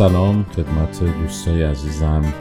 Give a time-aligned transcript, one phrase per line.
[0.00, 2.32] سلام خدمت دوستای عزیزم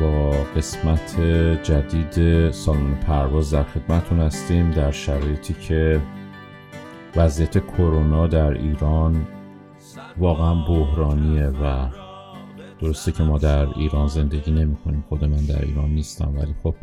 [0.00, 1.20] با قسمت
[1.62, 6.00] جدید سالن پرواز در خدمتون هستیم در شرایطی که
[7.16, 9.26] وضعیت کرونا در ایران
[10.18, 11.88] واقعا بحرانیه و
[12.80, 16.74] درسته که ما در ایران زندگی نمی کنیم خود من در ایران نیستم ولی خب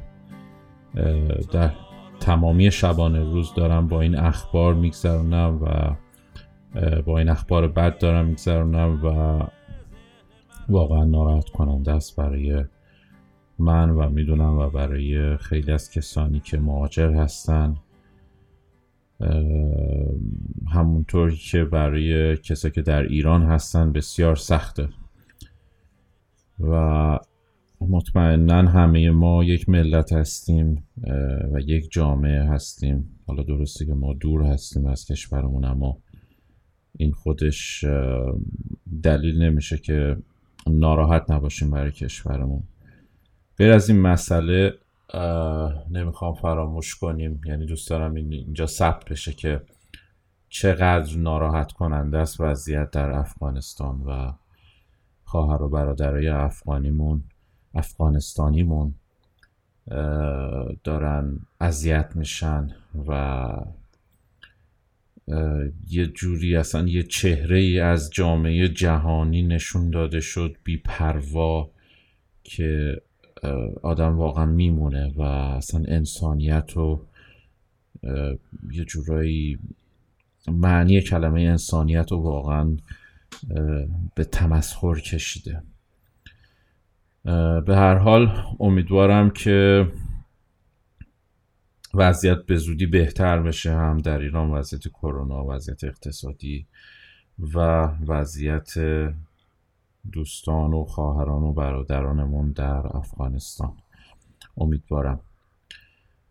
[1.51, 1.71] در
[2.19, 5.95] تمامی شبانه روز دارم با این اخبار میگذرونم و
[7.05, 9.39] با این اخبار بد دارم میگذرونم و
[10.69, 12.65] واقعا ناراحت کننده است برای
[13.59, 17.75] من و می‌دونم و برای خیلی از کسانی که مهاجر هستن.
[19.19, 19.43] اه،
[20.73, 24.89] همونطوری که برای کسایی که در ایران هستن بسیار سخته.
[26.59, 27.19] و
[27.81, 30.83] مطمئنا همه ما یک ملت هستیم
[31.53, 33.09] و یک جامعه هستیم.
[33.27, 35.97] حالا درسته که ما دور هستیم از کشورمون اما
[36.97, 37.85] این خودش
[39.03, 40.17] دلیل نمیشه که
[40.67, 42.63] ناراحت نباشیم برای کشورمون.
[43.57, 44.73] غیر از این مسئله
[45.91, 47.41] نمی‌خوام فراموش کنیم.
[47.45, 49.61] یعنی دوست دارم این- اینجا ثبت بشه که
[50.49, 54.31] چقدر ناراحت کننده است وضعیت در افغانستان و
[55.23, 57.23] خواهر و برادرای افغانیمون
[57.73, 58.95] افغانستانیمون
[60.83, 62.69] دارن اذیت میشن
[63.07, 63.47] و
[65.87, 71.69] یه جوری اصلا یه چهره ای از جامعه جهانی نشون داده شد بیپروا
[72.43, 73.01] که
[73.43, 73.51] اه،
[73.83, 77.05] آدم واقعا میمونه و اصلا انسانیت رو
[78.71, 79.59] یه جورایی
[80.47, 82.77] معنی کلمه انسانیت رو واقعا
[84.15, 85.63] به تمسخر کشیده.
[87.65, 89.87] به هر حال امیدوارم که
[91.93, 96.67] وضعیت به زودی بهتر بشه هم در ایران وضعیت کرونا وضعیت اقتصادی
[97.39, 97.59] و
[98.07, 98.73] وضعیت
[100.11, 103.73] دوستان و خواهران و برادرانمون در افغانستان.
[104.57, 105.19] امیدوارم.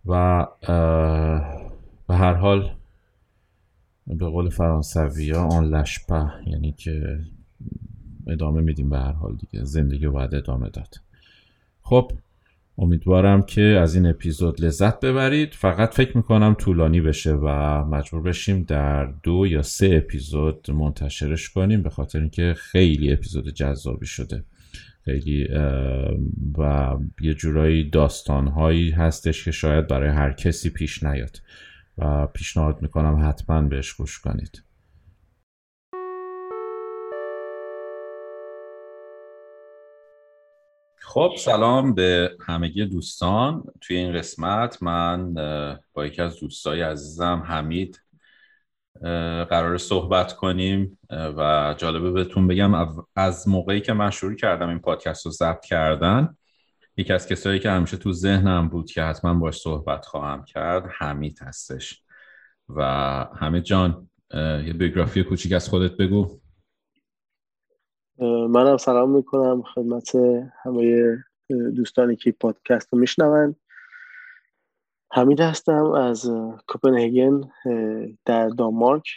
[0.07, 0.47] و
[2.07, 2.75] به هر حال
[4.07, 7.21] به قول فرانسوی ها آن لشپه یعنی که
[8.27, 9.65] ادامه میدیم به هر حال دیگه.
[9.65, 10.95] زندگی باید ادامه داد.
[11.83, 12.13] خب
[12.83, 15.55] امیدوارم که از این اپیزود لذت ببرید.
[15.55, 17.49] فقط فکر می‌کنم طولانی بشه و
[17.85, 24.07] مجبور بشیم در دو یا سه اپیزود منتشرش کنیم به خاطر اینکه خیلی اپیزود جذابی
[24.07, 24.45] شده.
[25.05, 25.49] خیلی
[26.59, 31.37] و یه جورایی داستانهایی هستش که شاید برای هر کسی پیش نیاد.
[31.99, 34.63] و پیشنهاد می‌کنم حتما بهش گوش کنید.
[41.05, 44.83] خب سلام به همگی دوستان توی این قسمت.
[44.83, 45.35] من
[45.93, 48.03] با یکی از دوستای عزیزم حمید
[49.51, 50.99] قرار صحبت کنیم.
[51.11, 52.75] و جالبه بهتون بگم
[53.17, 56.37] از موقعی که من شروع کردم این پادکست رو ضبط کردن
[56.97, 61.39] یکی از کسایی که همیشه تو ذهنم بود که حتما باش صحبت خواهم کرد حمید
[61.43, 62.03] هستش.
[62.69, 62.85] و
[63.39, 66.42] حمید جان یه بیوگرافی کوچیک از خودت بگو.
[68.49, 69.63] منم سلام می‌کنم.
[69.63, 70.15] خدمت
[70.63, 71.17] همه
[71.51, 73.57] دوستانی که پادکست رو میشنون.
[75.13, 76.31] حمید هستم از
[76.69, 77.41] کوپنهگن
[78.25, 79.09] در دانمارک.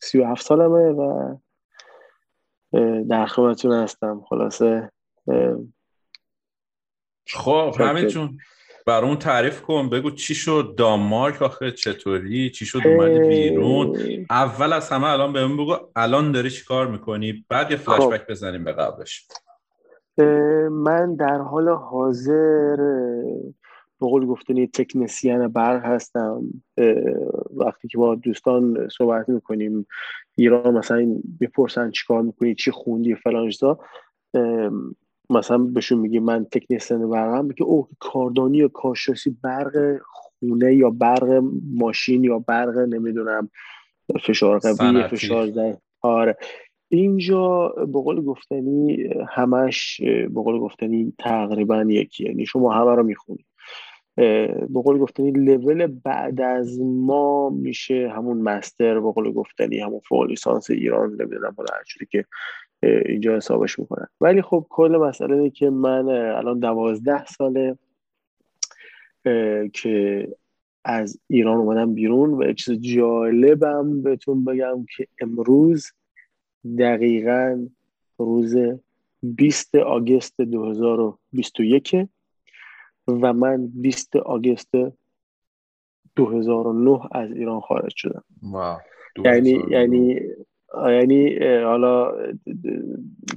[0.00, 1.36] سی و هفت سالمه و
[3.08, 4.24] در خدمتتون هستم.
[4.28, 4.90] خلاصه
[7.28, 8.38] خب همین چون
[8.86, 13.98] برامون تعریف کن بگو چی شد دانمارک آخه چطوری؟ چی شد اومدی بیرون؟
[14.30, 18.30] اول از همه الان بهمون بگو الان داری چی کار می‌کنی؟ بعد یه فلش خب.
[18.30, 19.26] بزنیم به قبلش.
[20.70, 22.76] من در حال حاضر
[24.00, 26.42] به قول گفتنی تکنسیان برق هستم.
[27.56, 29.86] وقتی که با دوستان صحبت می‌کنیم
[30.36, 33.50] ایران مثلا بپرسن چیکار می‌کنی چی خوندی فلان
[35.32, 41.42] مثلا بهشون میگه من تکنسیان برقم میگه اوه کاردانی یا کارشناسی برق خونه یا برق
[41.74, 43.50] ماشین یا برق نمی‌دونم
[44.26, 46.36] فشار قوی فشار زن آره.
[46.88, 53.46] اینجا به قول گفتنی همش به قول گفتنی تقریبا یکی یعنی شما همه رو می‌خونید
[54.16, 60.22] به قول گفتنی لول بعد از ما میشه همون مستر به قول گفتنی همون فوق
[60.22, 61.68] لیسانس ایران نمی‌دونم حالا
[62.10, 62.24] که
[62.82, 64.06] اینجا حسابش می‌کنن.
[64.20, 67.78] ولی خب کل مسئله اینه که من الان دوازده ساله
[69.72, 70.28] که
[70.84, 75.86] از ایران اومدم بیرون و چیز جالبم بهتون بگم که امروز
[76.78, 77.66] دقیقا
[78.18, 78.56] روز
[79.22, 81.96] 20 آگست 2021
[83.08, 84.70] و من 20 آگست
[86.16, 88.24] 2009 از ایران خارج شدم.
[89.24, 90.20] یعنی یعنی
[90.74, 92.12] یعنی حالا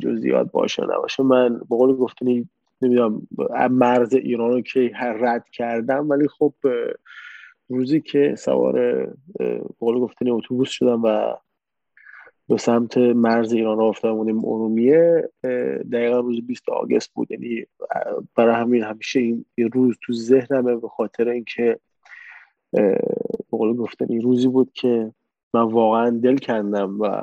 [0.01, 2.49] جزئیات باشه نباشه من به قول گفتنی
[2.81, 3.27] نمی‌دونم
[3.71, 6.53] مرز ایران رو که رد کردم ولی خب
[7.69, 9.07] روزی که سوار
[9.79, 11.35] قول گفتنی اتوبوس شدم و
[12.49, 15.29] به سمت مرز ایران رفتم بودیم ارومیه
[15.91, 17.31] دقیقا روز 20 آگست بود.
[17.31, 17.65] یعنی
[18.35, 21.79] برای همین همیشه این روز تو ذهنمه به خاطر اینکه
[22.71, 22.97] به
[23.51, 25.11] قول گفتنی روزی بود که
[25.55, 27.17] من واقعا دل کندم و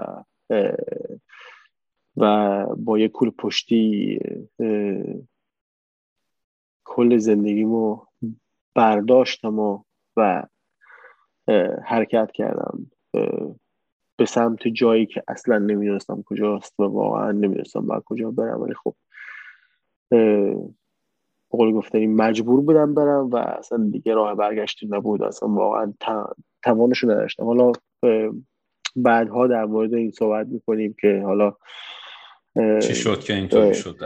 [2.16, 4.18] و با یه کل پشتی
[6.84, 8.00] کل زندگیمو
[8.74, 9.82] برداشتم و,
[10.16, 10.42] و
[11.84, 12.90] حرکت کردم
[14.16, 18.60] به سمت جایی که اصلا نمی‌دونستم کجاست و واقعا نمی‌دونستم باید کجا برم.
[18.60, 18.94] ولی خب
[21.50, 25.22] قول گفتنی مجبور بودم برم و اصلا دیگه راه برگشتی نبود.
[25.22, 25.94] اصلا واقعا
[26.62, 27.44] توانشو نداشتم.
[27.44, 27.72] حالا
[28.96, 31.56] بعدها در مورد این صحبت می‌کنیم که حالا
[32.82, 33.96] چی شد که اینطوری شد؟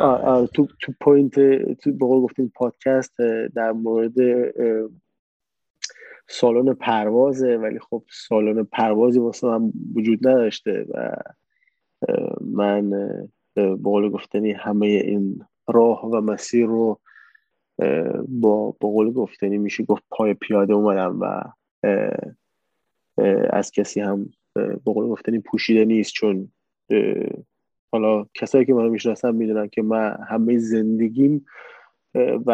[0.55, 1.35] تو تو point
[1.75, 3.19] تو به گفتیم پادکست
[3.55, 4.15] در مورد
[6.29, 11.17] سالن پروازه ولی خب سالن پروازی واسه من وجود نداشته و
[12.41, 12.91] من
[13.55, 17.01] به قول گفتنی همه این راه و مسیر رو
[18.29, 21.43] با به قول گفتنی میشه گفت پای پیاده اومدم و
[23.51, 26.13] از کسی هم به قول گفتنی پوشیده نیست.
[26.13, 26.53] چون
[27.93, 31.47] حالا کسایی که منو می‌شناسن می‌دونن که من همه زندگیم
[32.47, 32.53] و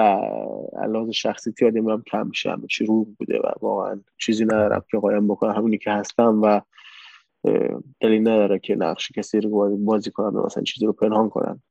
[0.78, 4.98] علاوه شخصی تیادی هم کم میشه همه چی رو بوده و واقعا چیزی ندارم که
[4.98, 5.52] قایم بکنم.
[5.52, 6.60] همونی که هستم و
[8.00, 11.62] دلیل نداره که نقش کسی رو بازی کنم و مثلا چیزی رو پنهان کنم.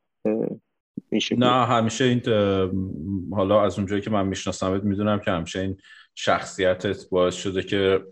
[1.38, 2.22] نه همیشه این
[3.32, 5.78] حالا از اونجایی که من می‌شناسم می‌دونم که همیشه این
[6.16, 8.04] شخصیتت باعث شده که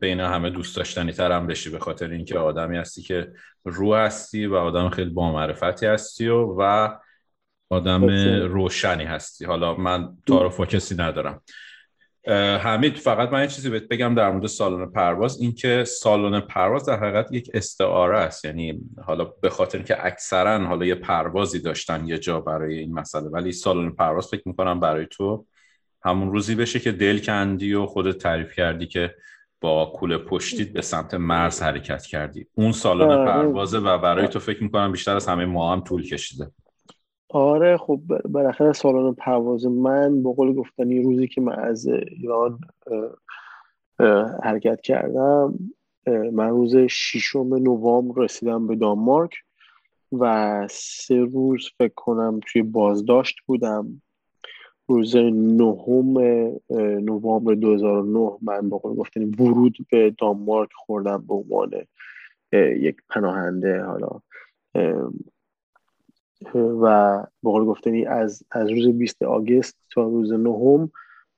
[0.00, 3.32] بین همه دوست داشتنی تر هم بشی به خاطر اینکه آدمی هستی که
[3.64, 6.88] رو هستی و آدم خیلی با معرفتی هستی و, و
[7.70, 8.04] آدم
[8.46, 9.44] روشنی هستی.
[9.44, 11.42] حالا من تعارف با کسی ندارم.
[12.60, 15.40] حمید فقط من یه چیزی بهت بگم در مورد سالن پرواز.
[15.40, 18.44] اینکه سالن پرواز در حقیقت یک استعاره است.
[18.44, 23.28] یعنی حالا به خاطر که اکثرا حالا یه پروازی داشتن یه جا برای این مسئله.
[23.28, 25.46] ولی سالن پرواز فکر می‌کنم برای تو
[26.04, 29.14] همون روزی بشه که دل کندی و خودت تعریف کردی که
[29.64, 33.24] با کوله پشتید به سمت مرز حرکت کردی اون سالن آره.
[33.24, 36.50] پروازه و برای تو فکر می‌کنم بیشتر از همه ما هم طول کشیده.
[37.28, 42.58] آره خب بالاخره سالن پرواز من به قول گفتنی روزی که من از ایران
[44.42, 45.58] حرکت کردم
[46.32, 49.32] من روز ششم نوامبر رسیدم به دانمارک
[50.12, 54.02] و سه روز فکر کنم توی بازداشت بودم.
[54.88, 56.18] روز نهم
[57.04, 61.70] نوامبر 2009 من با قول گفتنی ورود به دانمارک خوردم به عنوان
[62.80, 64.20] یک پناهنده حالا
[66.54, 70.90] و به قول گفتنی از از روز 20 آگست تا روز نهم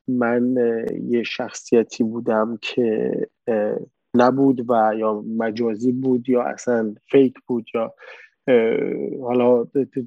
[0.08, 0.54] من
[1.08, 3.12] یه شخصیتی بودم که
[4.14, 7.94] نبود و یا مجازی بود یا اصلا فیک بود یا
[9.22, 9.64] حالا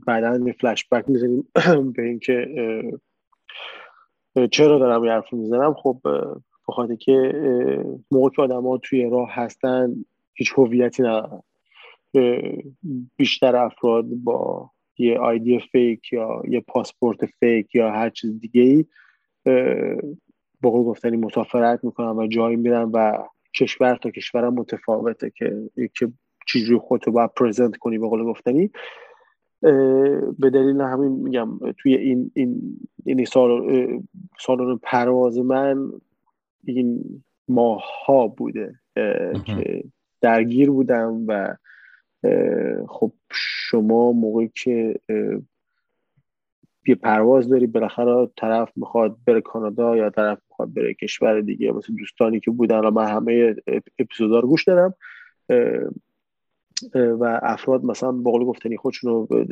[0.07, 1.47] بعدا فلش بک می‌زنیم
[1.95, 2.47] به اینکه
[4.51, 6.01] چرا دارم یه حرف می‌زنم؟ خب
[6.67, 7.33] بخاطر که
[8.11, 9.95] موقع که آدم ها توی راه هستن
[10.33, 11.41] هیچ هویتی ندارن.
[13.17, 18.85] بیشتر افراد با یه آیدی فیک یا یه پاسپورت فیک یا هر چیز دیگه ای
[20.61, 23.17] با گفتنی مسافرت می‌کنن و جایی میرن و
[23.59, 26.11] کشور تا کشور متفاوته که که
[26.47, 28.71] چجوری خودتو باید پرزنت کنی به قول گفتنی.
[30.39, 33.61] به دلیل همین میگم توی این این این سال
[34.39, 35.91] سالن پرواز من
[36.63, 37.03] این
[37.47, 38.79] ماه ها بوده
[39.45, 39.83] که
[40.21, 41.55] درگیر بودم و
[42.87, 44.99] خب شما موقعی که
[46.87, 51.93] یه پرواز داری بالاخره طرف می‌خواد بره کانادا یا طرف می‌خواد بره کشور دیگه مثل
[51.93, 53.55] دوستانی که بودن و من همه
[53.99, 54.93] اپیزودا رو گوش دارم
[56.93, 59.45] و افراد مثلا با قول گفتنی خودشون رو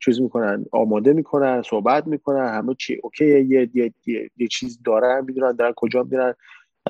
[0.00, 3.92] چیز می‌کنن آماده می‌کنن صحبت می‌کنن همه چی اوکی یه, یه،,
[4.36, 6.34] یه،, چیز دارن می‌دونن دارن کجا میرن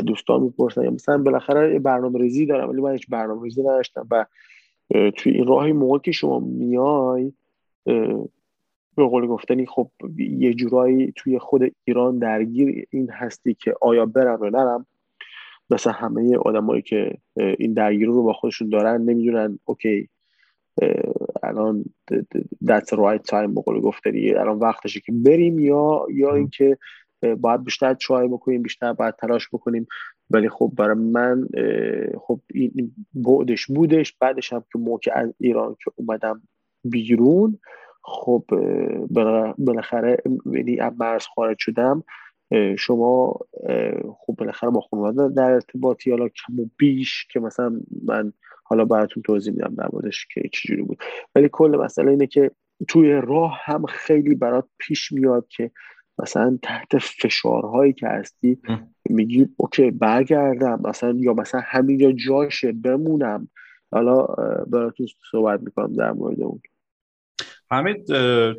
[0.07, 0.85] دوستان می‌پرسن.
[0.85, 4.27] یا مثلا بالاخره برنامه ریزی دارم ولی من هیچ برنامه ریزی نداشتم و
[5.17, 7.33] توی این راهی موقع که شما میای
[8.97, 14.45] به قول گفتنی خب یه جورایی توی خود ایران درگیر این هستی که آیا برم
[14.45, 14.87] یا نرم
[15.71, 20.09] مثل همه آدمایی که این درگیری رو با خودشون دارن نمی‌دونن اوکی
[21.43, 21.85] الان
[22.65, 26.79] that's the right time به قول گفتنی الان وقتشه که بریم یا یا اینکه
[27.39, 29.87] باید بیشتر ترای بکنیم بیشتر باید تلاش بکنیم.
[30.31, 31.49] ولی خب برای من
[32.21, 34.13] خب این بعدش بودش.
[34.21, 36.43] بعدش هم که موقع از ایران که اومدم
[36.85, 37.59] بیرون
[38.03, 38.45] خب
[39.59, 40.23] بالاخره
[40.53, 42.05] یعنی از مرز خارج شدم.
[42.79, 43.39] شما
[44.19, 48.33] خب بالاخره با خانواده در ارتباطی حالا کم و بیش که مثلا من
[48.65, 50.99] حالا براتون توضیح میدم در موردش که چجوری بود.
[51.35, 52.51] ولی کل مسئله اینه که
[52.89, 55.71] توی راه هم خیلی برات پیش میاد که
[56.19, 58.59] مثلا تحت فشارهایی که هستی
[59.11, 63.49] میگی اوکی برگردم مثلا یا مثلا همینجا جاشه بمونم.
[63.93, 64.27] حالا
[64.67, 66.61] براتون صحبت می‌کنم در مورد اون.
[67.71, 68.07] حمید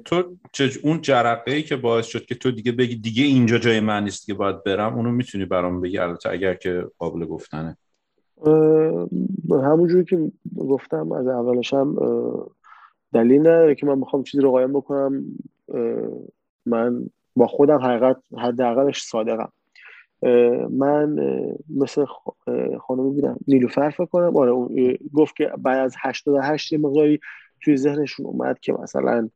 [0.05, 0.37] تو
[0.83, 4.25] اون جرقه ای که باعث شد که تو دیگه بگی دیگه اینجا جای من نیست
[4.25, 7.77] که باید برم اونو می‌تونی برام بگی؟ البته اگر که قابل گفتنه.
[9.49, 11.95] همونجوری که گفتم از اولش هم
[13.13, 15.25] دلیل نداره که من می‌خوام چیزی رو قایم بکنم.
[16.65, 19.51] من با خودم حقیقت حداقلش صادقم.
[20.69, 21.15] من
[21.77, 22.05] مثل
[22.79, 24.37] خانم بیدم نیلوفر فکر کنم.
[24.37, 24.51] آره
[25.13, 27.19] گفت که بعد از 88 مقداری
[27.61, 29.29] توی ذهنشون اومد که مثلا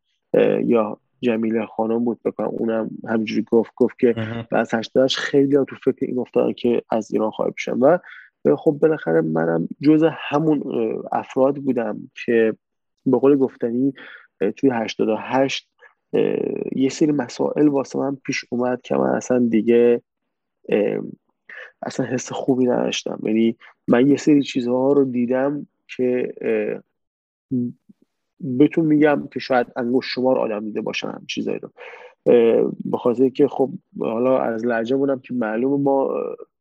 [0.64, 4.14] یا جمیله خانم بود بکنم اونم همینجوری گفت گفت که
[4.52, 8.00] بعد از خیلی ها تو فکر این افتادن که از ایران خواهی بشم و
[8.56, 10.64] خب بالاخره منم جز همون
[11.12, 12.56] افراد بودم که
[13.06, 13.94] به قول گفتنی
[14.58, 15.70] توی 88
[16.76, 20.02] یه سری مسائل واسه من پیش اومد که من اصلا دیگه
[21.82, 23.20] اصلا حس خوبی نداشتم.
[23.24, 26.34] یعنی من یه سری چیزها رو دیدم که
[28.40, 31.70] بهتون میگم که شاید انگوش شمار آدم دیده باشن چیزایی رو.
[32.86, 36.10] به که خب حالا از لحجه بودم که معلوم ما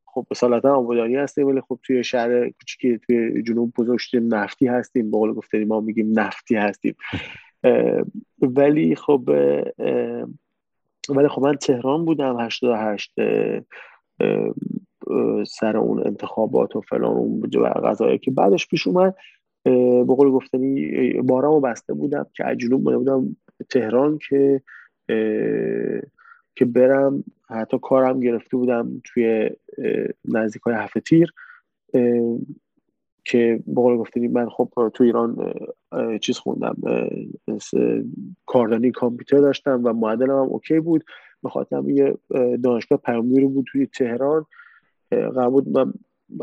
[0.05, 5.11] خب اصالتا آبادانی هستیم ولی خب توی شهر کوچیکی توی جنوب بزرگتیم نفتی هستیم.
[5.11, 6.95] به قول ما میگیم نفتی هستیم.
[8.41, 9.31] ولی خب
[11.09, 13.14] ولی خب من تهران بودم 88
[15.47, 17.50] سر اون انتخابات و فلان اون
[17.85, 19.14] غذایی که بعدش پیش اومد.
[19.64, 23.37] به قول گفتنی بارمو بسته بودم که از جنوب بودم
[23.71, 24.62] تهران که
[26.57, 27.25] که برم.
[27.49, 29.50] حتی کارم گرفته بودم توی
[30.25, 31.33] نزدیک های هفته تیر
[33.25, 35.54] که به قول گفتنی من خب تو ایران
[36.21, 36.76] چیز خوندم
[38.47, 41.04] کاردانی کامپیوتر داشتم و معدلم هم اوکی بود.
[41.45, 42.19] بخاطر یه
[42.62, 44.47] دانشگاه رو بود توی تهران.
[45.50, 45.92] بود من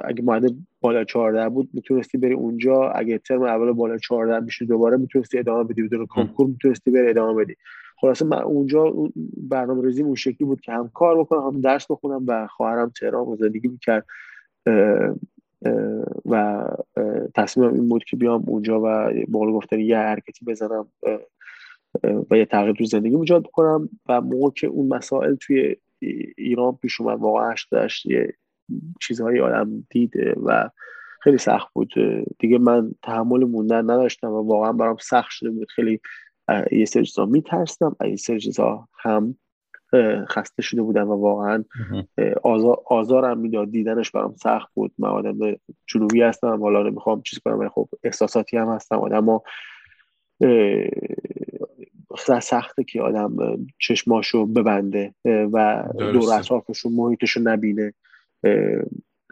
[0.03, 2.89] اگه معدل بالا 14 بود می‌تونستی بری اونجا.
[2.89, 5.83] اگه ترم اول بالا 14 میشه دوباره می‌تونستی ادامه بدی.
[5.83, 7.55] بدون کنکور می‌تونستی بری ادامه بدی.
[8.01, 8.93] خلاصه من اونجا
[9.37, 13.35] برنامه ریزی اون شکلی بود که هم کار بکنم هم درس بخونم و خواهرم تهران
[13.35, 14.05] زندگی می‌کرد.
[16.25, 16.65] و
[17.35, 20.87] تصمیمم این بود که بیام اونجا و بقول گفتن یه حرکتی بزنم
[22.31, 25.75] و یه تغییر تو زندگی ایجاد بکنم و موقع که اون مسائل توی
[26.37, 28.33] ایران پیش اومد واقعا داشت یه
[29.01, 30.69] چیزهایی آدم دیده و
[31.21, 31.93] خیلی سخت بود.
[32.39, 35.67] دیگه من تحمل موندن نداشتم و واقعا برام سخت شده بود.
[35.69, 35.99] خیلی
[36.71, 39.35] یه سری چیزا میترسم یه سری چیزا هم
[40.27, 41.63] خسته شده بودم و واقعا
[42.43, 43.71] آزار آزارم می‌داد.
[43.71, 44.91] دیدنش برام سخت بود.
[44.97, 45.37] من آدم
[45.87, 46.61] جنوبی هستم.
[46.61, 48.95] حالا نمی‌خوام چیز کنم خب احساساتی هم هستم.
[48.95, 49.39] آدم
[52.41, 53.35] سخته که آدم
[53.79, 57.93] چشماشو ببنده و دور اطرافش محیطش رو نبینه.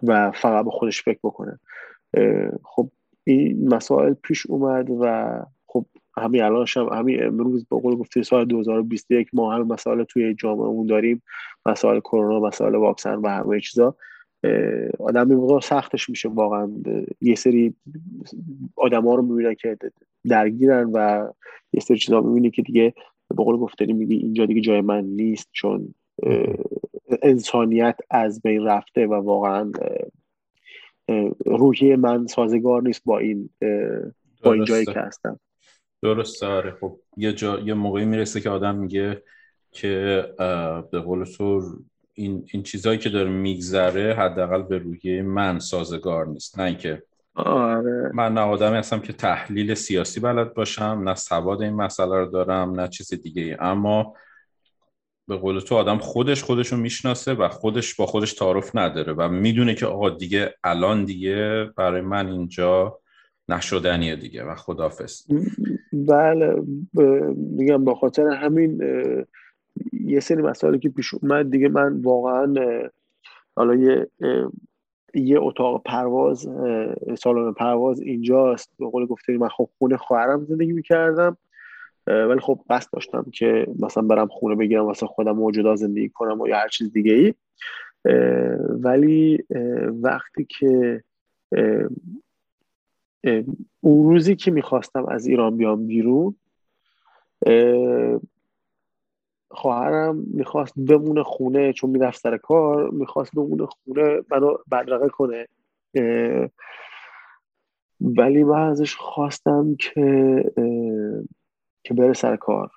[0.03, 1.59] و فقط به خودش فکر بکنه.
[2.63, 2.89] خب
[3.23, 5.85] این مسائل پیش اومد و خب
[6.17, 10.87] همین الان شب همین امروز به قول گفته سال 2021 ما هم مسائل توی جامعهمون
[10.87, 11.23] داریم.
[11.65, 13.95] مسائل کرونا مسائل واکسن و همه چیزا.
[14.99, 16.71] آدم این سختش میشه واقعا.
[17.21, 17.75] یه سری
[18.75, 19.77] آدم ها رو می‌بینن که
[20.29, 21.27] درگیرن و
[21.73, 22.93] یه سری چیزا می‌بینی که دیگه
[23.35, 25.93] به قول گفتنی میگی اینجا دیگه جای من نیست چون
[27.21, 29.71] انسانیت از بین رفته و واقعا
[31.45, 33.49] روحی من سازگار نیست با این
[34.43, 35.39] با این جایی که هستم.
[36.01, 36.77] درست آره.
[36.81, 39.23] خب یه جا یه موقعی می‌رسه که آدم میگه
[39.71, 40.23] که
[40.91, 41.61] به قول تو
[42.13, 46.59] این این چیزهایی که داره میگذره حداقل به روحیه من سازگار نیست.
[46.59, 47.03] نه اینکه
[47.35, 48.11] آره.
[48.13, 52.79] من نه آدمی هستم که تحلیل سیاسی بلد باشم نه سواد این مسئله رو دارم
[52.79, 54.13] نه چیز دیگه ای اما
[55.27, 59.29] به قول تو آدم خودش خودش رو می‌شناسه و خودش با خودش تعارف نداره و
[59.29, 62.99] می‌دونه که آقا دیگه الان دیگه برای من اینجا
[63.49, 65.27] نشدنیه دیگه و خدافز
[65.93, 66.55] بله
[67.35, 68.81] میگم با خاطر همین
[69.93, 72.53] یه سری مسائلی که پیش اومد دیگه من واقعا
[73.55, 74.07] حالا یه
[75.13, 76.49] یه اتاق پرواز
[77.19, 78.71] سالن پرواز اینجاست.
[78.79, 81.37] به قول گفته من خب خونه خواهرم زندگی می‌کردم.
[82.07, 86.47] ولی خب قصد داشتم که مثلا برم خونه بگیرم واسه خودم موجودا زندگی کنم و
[86.47, 87.33] یا هر چیز دیگه ای
[88.69, 89.43] ولی
[90.01, 91.03] وقتی که
[93.81, 96.35] اون روزی که می‌خواستم از ایران بیام بیرون
[99.51, 105.47] خواهرم می‌خواست بمونه خونه چون می‌رفت سر کار می‌خواست بمونه خونه منو بدرقه کنه.
[108.01, 110.43] ولی من ازش خواستم که
[111.87, 112.71] که بره سر کار.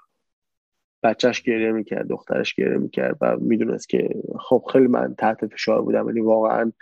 [1.02, 6.06] بچهش گریه می‌کرد دخترش گریه می‌کرد و می‌دونست که خب خیلی من تحت فشار بودم
[6.06, 6.72] ولی واقعا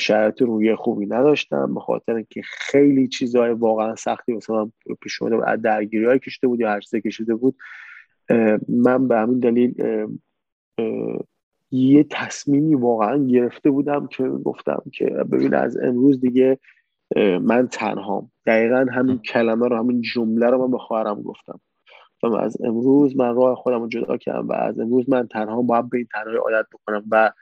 [0.00, 5.62] شرایط روی خوبی نداشتم به خاطر اینکه خیلی چیزهای واقعا سختی من پیش اومده از
[5.62, 7.56] درگیری های کشیده بود یا هر کشیده بود.
[8.68, 9.74] من به همین دلیل
[11.70, 16.58] یه تصمیمی واقعا گرفته بودم که گفتم که ببین از امروز دیگه
[17.42, 18.30] من تنهام.
[18.46, 21.60] دقیقا همین کلمه رو همین جمله رو من به خواهرم گفتم.
[22.22, 25.90] و از امروز من راه خودم رو جدا کردم و از امروز من تنها باید
[25.90, 27.32] به این تنهایی عادت بکنم و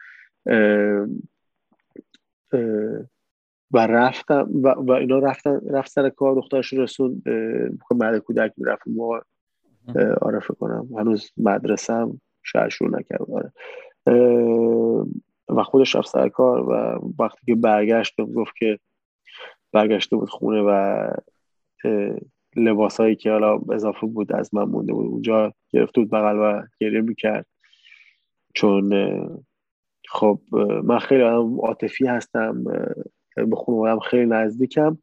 [3.72, 7.22] و رفتم و, و اینا رفتن رفت سر کار دخترش رسون
[7.90, 9.20] مرد کودک می‌رفت موقع.
[10.22, 10.88] آره کنم.
[10.98, 13.26] هنوز مدرسم شاید شروع نکرد.
[13.30, 13.52] آره.
[15.48, 18.78] و خودش رفت سر کار و وقتی که برگشت گفت که
[19.72, 21.06] برگشته بود خونه و
[22.56, 27.00] لباسایی که حالا اضافه بود از من مونده بود اونجا گرفته بود بغل و گریه
[27.00, 27.46] می‌کرد.
[28.54, 28.92] چون
[30.08, 30.40] خب
[30.84, 32.64] من خیلی آدم عاطفی هستم
[33.36, 34.98] به خانوادم خیلی نزدیکم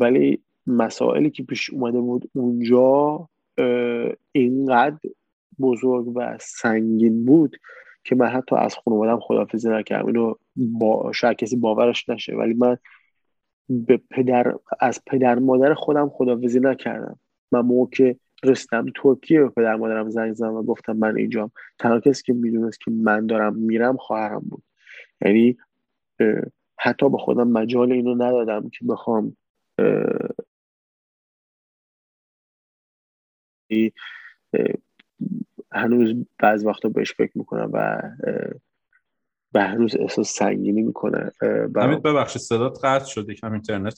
[0.00, 3.28] ولی مسائلی که پیش اومده بود اونجا
[4.32, 4.98] اینقدر
[5.60, 7.56] بزرگ و سنگین بود
[8.04, 10.06] که من حتی از خانوادم خدافزی نکردم.
[10.06, 12.76] اینو با شاید کسی باورش نشه ولی من
[13.70, 17.18] به پدر از پدر مادر خودم خدافزی نکردم.
[17.52, 21.50] من موقع که رسیدم ترکیه به پدر مادرم زنگ زدم و گفتم من اینجام.
[21.78, 24.62] تنها کسی که می‌دونست که من دارم میرم خواهرم بود.
[25.24, 25.56] یعنی
[26.78, 29.36] حتی به خودم مجال اینو ندادم که بخوام
[35.72, 38.02] هنوز بعض وقتا بهش فکر می‌کنم و
[39.52, 41.32] به هنوز احساس سنگینی می‌کنه
[41.76, 43.96] امید ببخشید صدات قطع شد یکم اینترنت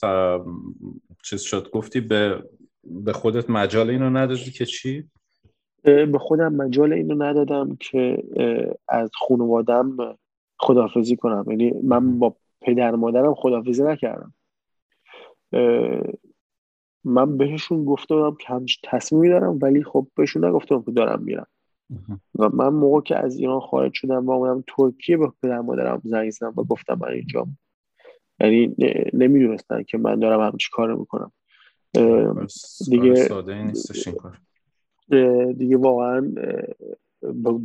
[1.23, 1.69] چیز شد.
[1.71, 2.43] گفتی به
[2.83, 5.09] به خودت مجال اینو ندادی که چی؟
[5.83, 8.23] به خودم مجال اینو ندادم که
[8.87, 10.17] از خانوادم
[10.59, 11.45] خداحافظی کنم.
[11.47, 14.33] یعنی من با پدر مادرم خداحافظی نکردم.
[17.03, 21.47] من بهشون گفته بودم که همچین تصمیمی دارم ولی خب بهشون نگفتم که دارم میرم.
[22.39, 26.29] و من موقع که از ایران خارج شدم و اومدم ترکیه به پدر مادرم زنگ
[26.29, 27.47] زدم و گفتم من اینجا
[28.39, 28.75] یعنی
[29.13, 31.31] نمی‌دونستن که من دارم همچی کار می‌کنم.
[32.89, 33.27] دیگه
[35.57, 36.31] دیگه واقعا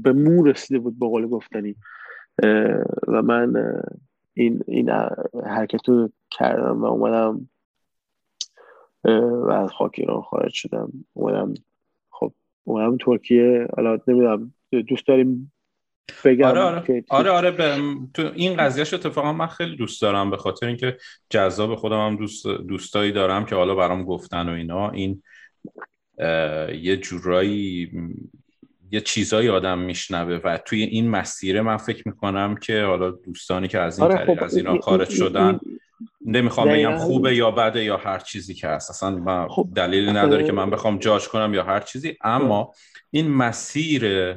[0.03, 1.77] به مو رسیده بود به قول گفتنی.
[3.09, 3.81] و من
[4.35, 4.91] این این
[5.45, 7.49] حرکت رو کردم و اومدم
[9.47, 10.93] و از خاک ایران خارج شدم.
[11.13, 11.55] اومدم
[12.69, 14.55] اومدم ترکیه حالا نمی‌دونم
[14.89, 15.53] دوست داریم
[16.25, 17.05] بگم آره آره.
[17.09, 17.77] آره, آره
[18.15, 20.97] تو این قضیهش اتفاقا من خیلی دوست دارم به خاطر اینکه
[21.31, 24.91] جذاب خودم هم دوست دوستایی دارم که حالا برام گفتن و اینا.
[24.91, 25.23] این
[26.83, 27.91] یه جورایی
[28.91, 33.79] یه چیزایی آدم میشنوه و توی این مسیره من فکر می‌کنم که حالا دوستانی که
[33.79, 35.61] از این آره طریق خب از اینا خارج شدن
[36.27, 38.91] نمی‌خوام بگم خوبه یا بده یا هر چیزی که هست.
[38.91, 42.17] اصلا من خب دلیلی نداره که من بخوام جاج کنم یا هر چیزی.
[42.25, 42.73] اما
[43.11, 44.35] این مسیر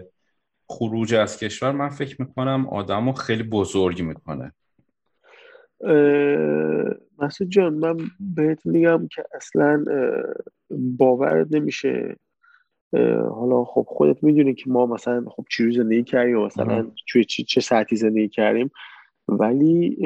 [0.69, 4.51] خروج از کشور من فکر می‌کنم آدم رو خیلی بزرگ می‌کنه.
[7.19, 9.85] مسعود جان من بهت میگم که اصلا
[10.69, 12.15] باور نمیشه.
[13.29, 17.61] حالا خب خودت می‌دونی که ما مثلا خب چی زندگی کردیم و مثلا توی چه
[17.61, 18.71] ساعتی زندگی کردیم.
[19.27, 19.97] ولی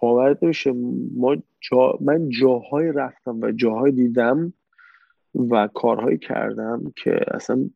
[0.00, 0.72] باور نمیشه.
[1.16, 4.52] ما جا من جاهای رفتم و جاهای دیدم
[5.34, 7.70] و کارهایی کردم که اصلا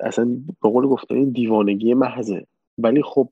[0.00, 0.24] اصلا
[0.62, 2.46] به قول گفتن دیوانگی محضه.
[2.78, 3.28] ولی خب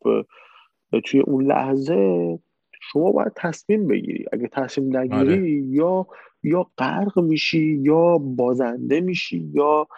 [1.05, 2.39] توی اون لحظه
[2.81, 4.25] شما باید تصمیم بگیری.
[4.33, 5.51] اگه تصمیم نگیری آره.
[5.51, 6.07] یا
[6.43, 9.89] یا غرق میشی یا بازنده میشی یا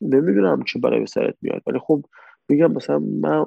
[0.00, 1.62] نمی‌دونم چه برای سرت میاد.
[1.66, 2.04] ولی خب
[2.48, 3.44] میگم مثلا من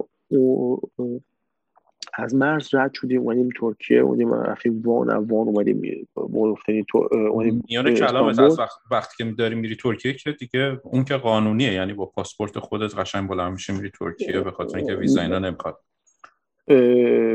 [2.15, 7.93] از مرز رد شدیم اومدیم ترکیه اومدیم رفتیم وان وان اومدیم گفتنی تو اومدیم میان
[7.93, 12.05] کلام از وقت وقتی که داری میری ترکیه که دیگه اون که قانونیه یعنی با
[12.05, 15.79] پاسپورت خودت قشنگ بلند میشه میری ترکیه به خاطر اینکه ویزا اینا نمی‌خواد.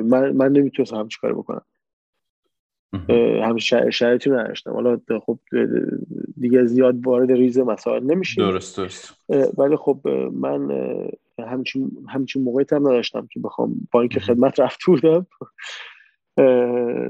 [0.05, 1.63] من من نمی‌تونستم هم چیکار بکنم.
[3.43, 4.73] همیشه شرایطی نداشتم.
[4.73, 5.39] حالا خب
[6.41, 8.51] دیگه زیاد وارد ریز مسائل نمیشیم.
[8.51, 9.21] درست درست.
[9.59, 10.71] ولی خب من
[11.39, 15.27] همچین همچین موقعیت هم نداشتم که بخوام با اینکه خدمت رفته بودم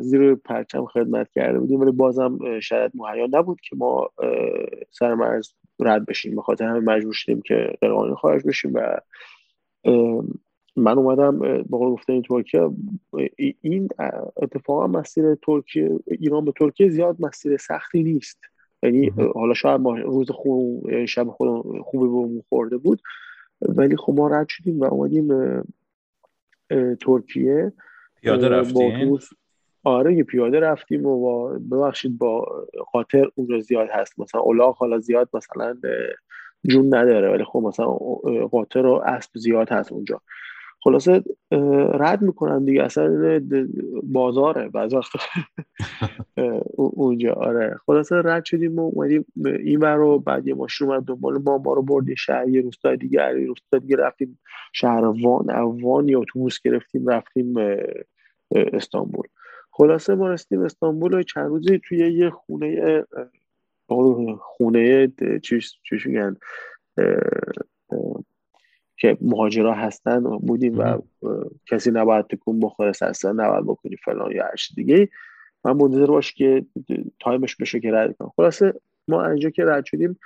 [0.00, 1.80] زیر پرچم خدمت کرده بودیم.
[1.80, 4.08] ولی بازم شاید مهیا نبود که ما
[4.90, 6.36] سر مرز رد بشیم.
[6.36, 9.00] به خاطر همه مجبور شدیم که قانونی خارج بشیم و
[10.76, 12.70] من اومدم با قول گفته این ترکیه
[13.60, 13.88] این
[14.36, 18.38] اتفاقا مسیر ترکیه ایران به ترکیه زیاد مسیر سختی نیست.
[18.82, 23.02] یعنی حالا شاید ما روز خوب شب خود خوبی به خورده بود.
[23.62, 25.28] ولی خب ما رد شدیم و اومدیم
[27.00, 27.72] ترکیه.
[28.22, 29.18] پیاده رفتیم
[29.84, 34.20] آره یه پیاده رفتیم و با ببخشید با خاطر اونجا زیاد هست.
[34.20, 35.76] مثلا اولاغ حالا زیاد مثلا
[36.64, 37.86] جون نداره ولی خب مثلا
[38.50, 40.20] قاطر و اسب زیاد هست اونجا.
[40.80, 41.24] خلاصه
[41.94, 43.40] رد می‌کنن دیگه اصلا
[44.02, 45.10] بازاره بعض وقت
[46.76, 47.76] اونجا آره.
[47.86, 51.82] خلاصه رد شدیم و اومدیم این رو بعد یه ماشین اومد دنبال ما ما رو
[51.82, 54.40] بردی شهر یه روستای دیگه یه روستای دیگه رفتیم
[54.72, 57.54] شهر وان اوان یا اتوبوس گرفتیم رفتیم
[58.50, 59.26] استانبول.
[59.70, 63.04] خلاصه ما رسیدیم استانبول و چند روزی توی یه خونه
[64.40, 65.12] خونه
[65.42, 66.36] چیش چیش میگن
[69.00, 70.98] که مهاجرا هستن بودیم و
[71.66, 75.08] کسی نباید تکون بخوره اصلا نباید بکنی فلان یا هر دیگه
[75.64, 76.66] من منتظر باش که
[77.20, 78.32] تایمش بشه که رد کنم.
[78.36, 78.74] خلاصه
[79.08, 80.18] ما اینجا که رد شدیم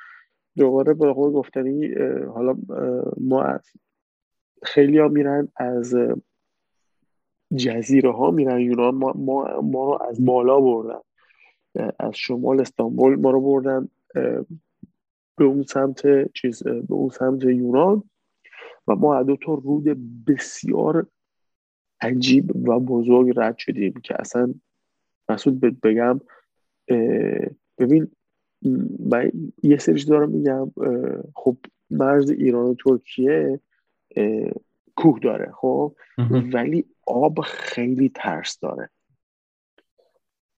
[0.56, 1.94] دوباره به قول گفتنی
[2.34, 2.56] حالا
[3.20, 3.58] ما
[4.62, 5.94] خیلی ها میرن از
[7.56, 8.94] جزیره ها میرن یونان.
[8.94, 11.00] ما, ما, ما رو از بالا بردن.
[11.98, 13.88] از شمال استانبول ما رو بردن
[15.36, 18.02] به اون سمت چیز به اون سمت یونان.
[18.88, 19.84] و ما دو تا رود
[20.26, 21.06] بسیار
[22.00, 24.54] عجیب و بزرگ رد شدیم که اصلا
[25.28, 26.20] مسعود بگم
[27.78, 28.10] ببین
[29.10, 30.72] من یه سریش دارم میگم
[31.34, 31.56] خب
[31.90, 33.60] مرز ایران و ترکیه
[34.96, 35.96] کوه داره خب؟
[36.52, 38.90] ولی آب خیلی ترس داره.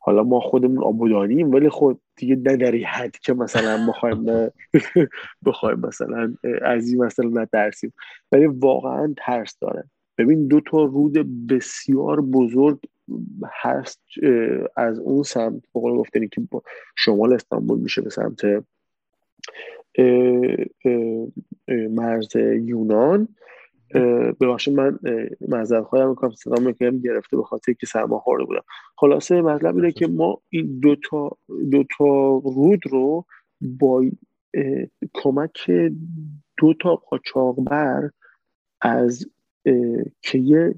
[0.07, 4.51] حالا ما خودمون آبودانیم ولی خود دیگه نه در حد که مثلا بخوایم
[5.47, 7.93] بخوایم مثلا از این مثلا نترسیم.
[8.33, 9.85] ولی واقعا ترس داره.
[10.19, 12.79] ببین دو تا رود بسیار بزرگ
[13.47, 14.01] هست
[14.77, 16.43] از اون سمت بقول گفتنی که
[16.97, 18.40] شمال استانبول میشه به سمت
[21.69, 23.29] مرز یونان.
[24.40, 24.98] ببخشید من
[25.48, 28.62] معذرت خواهی می‌کنم صدا می‌کنم گرفته به خاطر که سرما خورده بودم.
[28.96, 31.37] خلاصه مطلب اینه که ما این دو تا,
[31.70, 32.07] دو تا
[32.44, 33.24] رود رو
[33.61, 34.04] با
[35.14, 35.70] کمک
[36.59, 38.11] دو تا قاچاقبر
[38.80, 39.26] از
[40.22, 40.74] که یه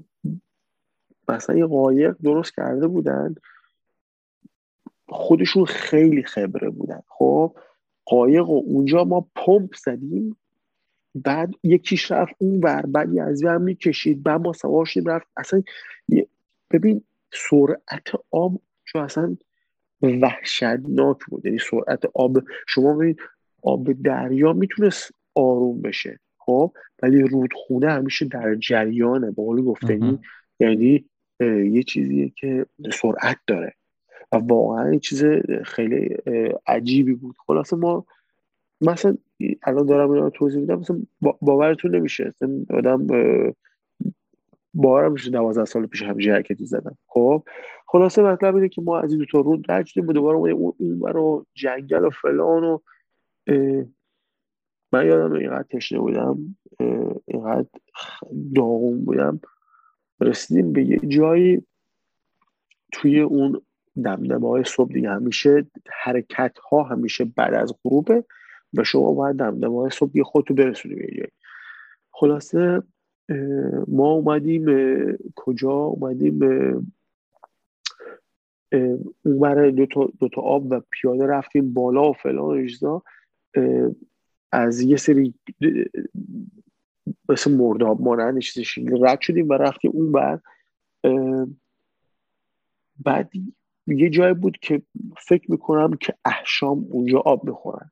[1.29, 3.35] مثلا یه قایق درست کرده بودن
[5.09, 7.01] خودشون خیلی خبره بودن.
[7.07, 7.55] خب
[8.05, 10.37] قایق و اونجا ما پمپ زدیم
[11.23, 15.27] بعد یکیش رفت اون ور بعد از هم می‌کشید بعد ما سوار شدیم رفت.
[15.37, 15.63] اصلا
[16.71, 17.03] ببین
[17.49, 19.37] سرعت آب چون اصلا
[20.01, 21.45] وحشتناک بود.
[21.45, 23.15] یعنی سرعت آب شما ببین
[23.63, 29.27] آب دریا می‌تونست آروم بشه خب؟ ولی رودخونه همیشه در جریانه.
[29.31, 30.19] به قول گفتنی
[30.59, 31.05] یعنی
[31.71, 33.73] یه چیزیه که سرعت داره.
[34.31, 35.23] و واقعا یه چیز
[35.63, 36.17] خیلی
[36.67, 37.35] عجیبی بود.
[37.47, 38.05] خلاصه ما
[38.81, 39.17] مثلا
[39.63, 40.79] الان دارم اینا توضیح میدم.
[40.79, 41.01] مثلا
[41.41, 42.33] باورتون نمیشه.
[42.69, 43.07] آدم
[44.73, 46.97] باورم میشه دوازده سال پیش همچین حرکتی زدم.
[47.07, 47.43] خب؟
[47.87, 51.45] خلاصه مطلب اینه که ما از این دو تا رود رد شدیم دوباره اون رو
[51.53, 52.79] جنگل و فلان و
[54.91, 56.57] من یادم اینقدر تشنه بودم
[57.25, 57.67] اینقدر
[58.55, 59.39] داغون بودم.
[60.21, 61.65] رسیدیم به یه جایی
[62.91, 63.61] توی اون
[64.03, 65.09] دمدمه های صبح دیگه.
[65.09, 65.67] همیشه
[66.03, 68.23] حرکت ها همیشه بعد از غروبه.
[68.73, 71.31] و شما باید دمدمه های صبح خودتو برسونی به جایی
[72.11, 72.83] خلاصه
[73.87, 74.65] ما اومدیم
[75.35, 76.43] کجا؟ اومدیم
[79.23, 83.03] اون برای دو تا, دو تا آب و پیاده رفتیم بالا و فلان اجزا
[84.51, 85.33] از یه سری
[87.29, 90.39] مثل مرداب مانند چیزی رد شدیم و رفتیم اون بر
[92.99, 93.31] بعد
[93.87, 94.81] یه جای بود که
[95.17, 97.91] فکر می‌کنم که احشام اونجا آب می‌خورن.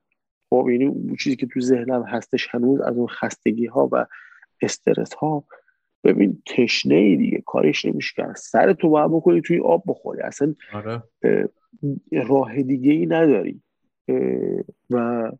[0.50, 4.06] خب یعنی اون چیزی که تو ذهنم هستش هنوز از اون خستگی ها و
[4.62, 5.44] استرس ها
[6.04, 8.36] ببین تشنه ای دیگه کارش نمیشه کرد.
[8.36, 10.22] سر تو باید بکنی توی آب بخوری.
[10.22, 11.02] اصلا آره.
[12.12, 13.60] راه دیگه ای نداری
[14.90, 15.30] و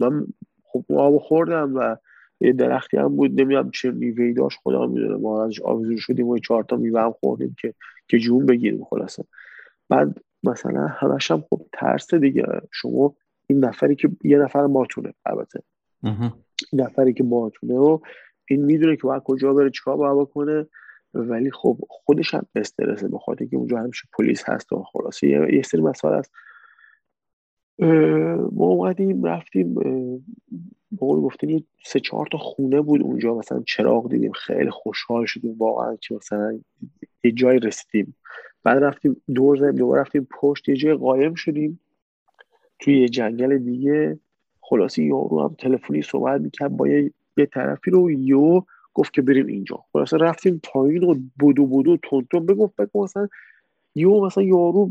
[0.00, 0.26] من
[0.62, 1.96] خب آب خوردم و
[2.40, 6.38] یه درختی هم بود نمی‌دونم چه میوهی داشت خدا می‌دونه ما ازش آویزون شدیم و
[6.38, 7.74] چهار تا میوه هم خوردیم که
[8.08, 9.24] که جون بگیریم خلاصه.
[9.88, 12.44] بعد مثلا همش هم خب ترس دیگه.
[12.72, 13.14] شما
[13.50, 15.62] این نفری که یه نفر ماتونه البته.
[16.72, 17.98] نفری که ماتونه و
[18.48, 20.66] این می‌دونه که باید کجا بره چیکار باید بکنه.
[21.14, 25.28] ولی خب خودش هم استرسه به خاطر که اونجا همیشه پلیس هست و خلاصه.
[25.28, 26.32] یه, یه سری مسائل هست.
[28.52, 29.74] ما اومدیم رفتیم
[30.96, 35.56] بقول گفتنی سه چهار تا خونه بود اونجا مثلا چراغ دیدیم خیلی خوشحال شدیم.
[35.58, 36.60] واقعا که مثلا
[37.24, 38.16] یه جای رسیدیم.
[38.62, 41.80] بعد رفتیم دور زدیم دوباره رفتیم پشت یه جای قایم شدیم.
[42.78, 44.18] توی یه جنگل دیگه.
[44.60, 48.60] خلاصی یارو هم تلفنی صحبت می‌کرد با یه, یه طرفی رو یو
[48.94, 49.84] گفت که بریم اینجا.
[49.92, 53.28] خلاصه رفتیم پایین و بودو بودو تون تون بگفت بگو مثلا
[53.94, 54.90] یو مثلا یارو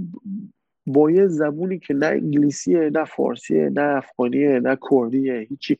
[0.86, 5.78] با یه زبونی که نه انگلیسیه نه فارسیه نه افغانیه نه کردیه هیچی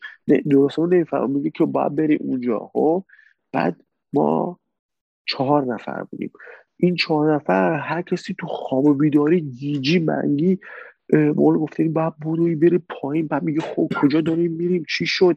[0.50, 2.60] درست نمیفهم میگه که باید بری اونجا.
[2.74, 3.04] خب؟
[3.52, 3.82] بعد
[4.14, 4.60] ما
[5.26, 6.32] چهار نفر بودیم.
[6.78, 10.60] این چهار نفر هر کسی تو خواب و بیداری گیجی منگی
[11.14, 15.36] مول گفته باید بروی بری پایین بعد میگه خب کجا داریم میریم؟ چی شد؟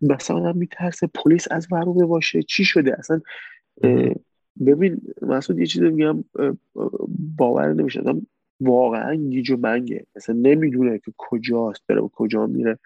[0.00, 3.20] مثلا میترسه پلیس از ورونه باشه چی شده؟ اصلا
[4.66, 6.24] ببین مسعود یه چیزی میگم
[7.36, 8.02] باور نمیشه.
[8.60, 12.78] واقعا گیج و منگه مثلا نمی‌دونه که کجاست داره و کجا میره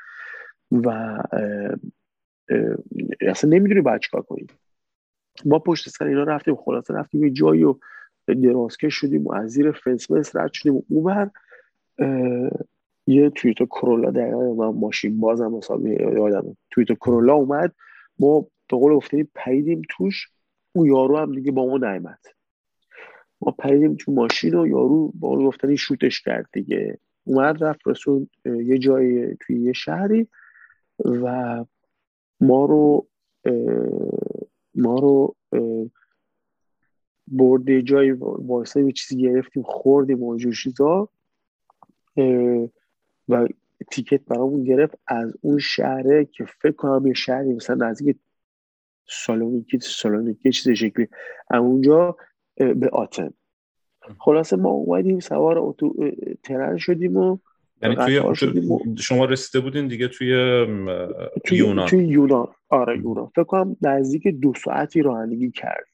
[0.73, 1.19] و
[3.21, 4.47] اصلا نمی‌دونه باید چیکار کنیم.
[5.45, 7.75] ما پشت سر اینا رفتیم خلاصه رفتیم یه جایی و
[8.27, 11.31] درازکش شدیم و از زیر فنس رد شدیم و اون
[13.07, 17.75] یه تویتو کرولا دقیقا من ماشین بازم حسابی یادم تویتو کرولا اومد
[18.19, 20.29] ما به قول گفتنی پریدیم توش
[20.73, 22.19] اون یارو هم دیگه با ما نایمد
[23.41, 26.99] ما پریدیم تو ماشین و یارو با اون گفتنی شوتش کرد دیگه.
[27.25, 30.29] اومد رفت رسون یه جای توی یه شهری
[31.05, 31.65] و
[32.41, 33.07] ما رو
[34.75, 35.37] ما رو
[37.29, 41.09] برده جای واسه یه چیزی گرفتیم خوردیم و اینجور چیزا.
[43.29, 43.49] و
[43.91, 48.17] تیکت برامون گرفت از اون شهره که فکر کنم یه شهری مثلا نزدیک
[49.09, 51.09] سالونیکی سالونیکی چیز شکلی.
[51.51, 52.17] اونجا
[52.57, 53.31] به آتن.
[54.19, 56.11] خلاصه ما اومدیم سوار اتو
[56.43, 57.39] ترن شدیم و
[57.83, 58.23] یعنی توی
[58.99, 60.31] شما رسیده بودین دیگه توی,
[61.45, 65.87] توی یونان توی یونان آره یونان فکر کنم نزدیک دو ساعتی رانندگی کرد.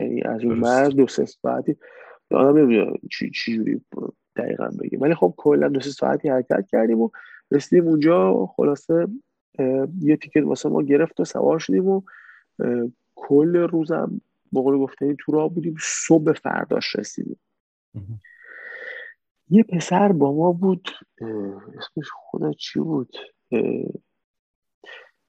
[0.00, 1.76] یعنی از اون مرز دو سه ساعتی.
[2.30, 3.80] آدم نمی‌دونم چی چی
[4.36, 5.00] دقیقا بگیم.
[5.00, 7.10] ولی خب کلا دو سه ساعتی حرکت کردیم و
[7.50, 8.46] رسیدیم اونجا.
[8.46, 9.06] خلاصه
[10.00, 12.02] یه تیکت واسه ما گرفت و سوار شدیم و
[13.14, 14.20] کل روزم
[14.52, 15.74] با قول گفتنی تو راه بودیم.
[15.80, 17.40] صبح فرداش رسیدیم.
[19.50, 20.88] یه پسر با ما بود.
[21.78, 23.16] اسمش خدا چی بود؟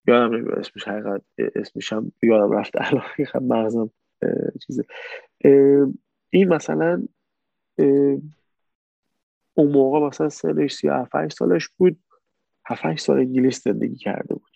[0.07, 0.87] یادم نمیاد اسمش.
[0.87, 1.21] حقیقت
[1.55, 2.73] اسمش هم یادم رفت.
[2.81, 3.03] الان
[3.47, 3.89] مغزم
[4.67, 4.83] چیزه.
[6.29, 7.07] این مثلا
[9.53, 11.97] اون موقع مثلا سنش سی هفت سالش بود.
[12.65, 14.51] هفت سال انگلیس زندگی کرده بود.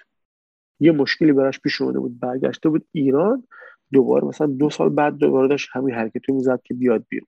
[0.79, 2.19] یه مشکلی براش پیش اومده بود.
[2.19, 3.47] برگشته بود ایران.
[3.93, 7.27] دوباره مثلا دو سال بعد دوباره داشت همین حرکتی می‌زد که بیاد بیرون.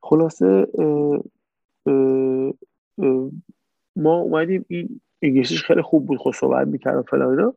[0.00, 0.66] خلاصه
[3.96, 4.64] ما اومدیم.
[4.68, 6.18] این انگلیسیش خیلی خوب بود.
[6.18, 7.54] خود صحبت می‌کرد فلان اینا.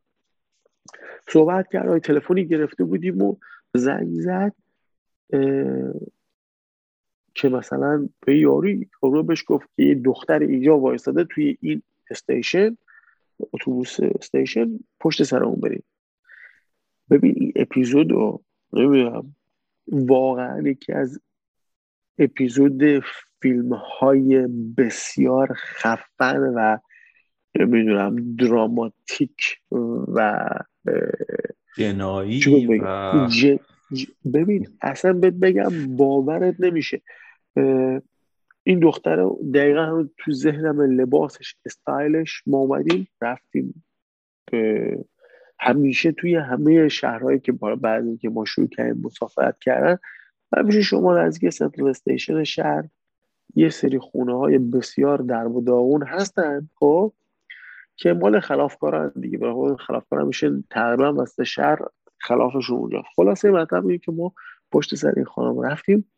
[1.28, 1.98] صحبت کرد.
[1.98, 3.36] تلفنی گرفته بودیم و
[3.74, 4.52] زنگ زد.
[7.34, 12.76] که مثلا به یاری رو بهش گفت که یه دختر اینجا وایستاده توی این استیشن
[13.52, 15.82] اتوبوس استیشن پشت سر اون بریم.
[17.10, 19.34] ببین این اپیزود رو نمی‌دونم
[19.92, 21.20] واقعا یکی از
[22.18, 23.04] اپیزود
[23.42, 26.78] فیلم های بسیار خفن و
[27.54, 29.60] نمی‌دونم دراماتیک
[30.14, 30.48] و
[31.76, 33.28] جنایی و
[34.34, 37.02] ببین اصلا بهت بگم باورت نمیشه.
[38.62, 43.84] این دختر دقیقا هم تو ذهنم لباسش استایلش ما اومدیم رفتیم
[45.60, 49.98] همیشه توی همه شهرهایی که بعد که ما شروع کردیم مسافرت کردن
[50.56, 52.84] همیشه شما نزدیک سنترال استیشن شهر
[53.54, 57.12] یه سری خونه های بسیار درب و داغون هستن خب
[57.96, 59.38] که مال خلافکارن دیگه.
[59.38, 61.78] برای خلافکار میشه تقریبا وسط شهر
[62.20, 64.32] خلافشون اونجا خلاصه مطلب اینه که ما
[64.72, 66.12] پشت سر این خانم رفتیم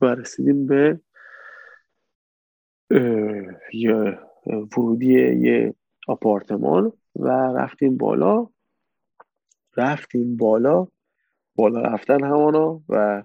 [0.00, 1.00] و رسیدیم به
[3.72, 5.74] یه ورودی یه
[6.08, 8.46] آپارتمان و رفتیم بالا.
[9.76, 10.86] رفتیم بالا.
[11.54, 13.22] بالا رفتن همانا و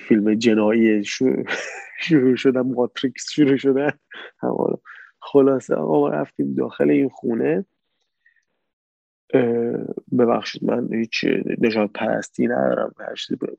[0.00, 3.56] فیلم جنایی شروع شدن ماتریکس شروع
[4.38, 4.78] همانا
[5.20, 7.64] خلاصه آقا رفتیم داخل این خونه.
[10.18, 11.24] ببخشید من هیچ
[11.60, 12.94] نجات پرستی ندارم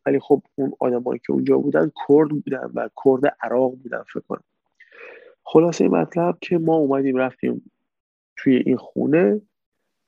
[0.05, 4.43] ولی خب اون آدمایی که اونجا بودن کرد بودن و کرد عراق بودن فکر کنم.
[5.43, 7.71] خلاصه مطلب که ما اومدیم رفتیم
[8.36, 9.41] توی این خونه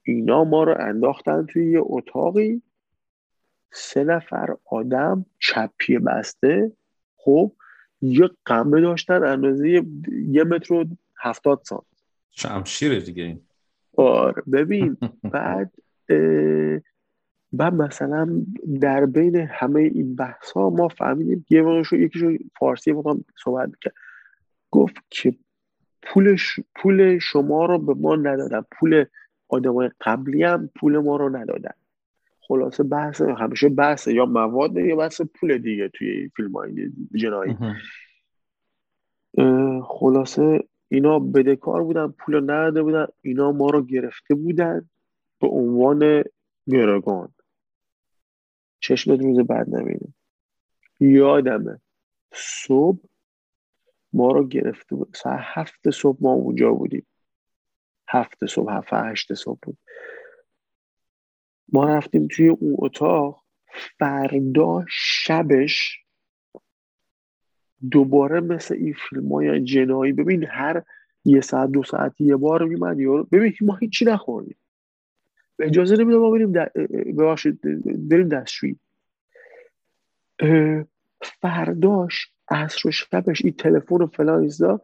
[0.04, 2.62] اینا ما رو انداختن توی یه اتاقی.
[3.72, 6.72] سه نفر آدم چپی بسته.
[7.16, 7.52] خب
[8.02, 9.86] یه قمه داشتن اندازه
[10.28, 10.86] یه متر و
[11.18, 11.84] هفتاد سانت.
[12.32, 13.42] شمشیره دیگه این.
[14.04, 14.98] آره ببین
[15.34, 15.72] بعد
[17.54, 18.46] بعد مثلا
[18.82, 23.94] در بین همه این بحث ها ما فهمیدیم یه یکی یکیشو فارسی با صحبت می‌کرد
[24.72, 25.36] گفت که
[26.04, 26.38] پول,
[26.76, 28.62] پول شما رو به ما ندادن.
[28.72, 29.06] پول
[29.50, 31.74] آدمای قبلی هم پول ما رو ندادن.
[32.40, 37.58] خلاصه بحث همیشه بحث یا مواد یا بحث پول دیگه توی فیلم های جنایی.
[39.84, 44.90] خلاصه اینا بدهکار بودن پول نداده بودن اینا ما رو گرفته بودن
[45.40, 46.24] به عنوان
[46.68, 47.34] گرگان
[48.80, 50.14] چشمت روز بعد نمیده
[51.00, 51.80] یادمه.
[52.34, 53.00] صبح
[54.14, 55.16] ما رو گرفته بود.
[55.16, 57.08] ساعت هفت صبح ما اونجا بودیم.
[58.10, 59.78] هفت صبح هفت هشت صبح بود.
[61.74, 63.44] ما رفتیم توی اون اتاق.
[64.00, 66.00] فردا شبش
[67.92, 70.84] دوباره مثل این فیلم های جنایی ببین هر
[71.26, 74.56] یه ساعت دو ساعت یه بار میمد یارو ببین ما هیچی نخوردیم.
[75.60, 76.52] اجازه نمیده ما بریم
[77.18, 77.62] ببخشید
[78.10, 78.80] بریم دستشویی.
[81.22, 84.82] فرداش عصر و شبش این تلفن و فلان ایزا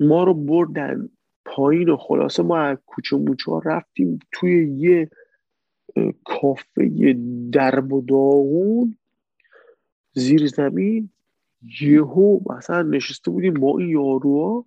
[0.00, 1.08] ما رو بردن
[1.44, 5.10] پایین و خلاصه ما از کوچه موچه رفتیم توی یه
[6.24, 7.16] کافه
[7.52, 8.96] درب و داغون.
[10.16, 11.10] زیر زمین
[11.80, 14.66] یهو مثلا نشسته بودیم با این یاروها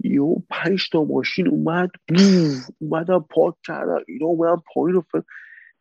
[0.00, 1.90] یهو پنج تا ماشین اومد
[2.80, 5.22] اومدن پاک کردن اینا اومدن پایین رو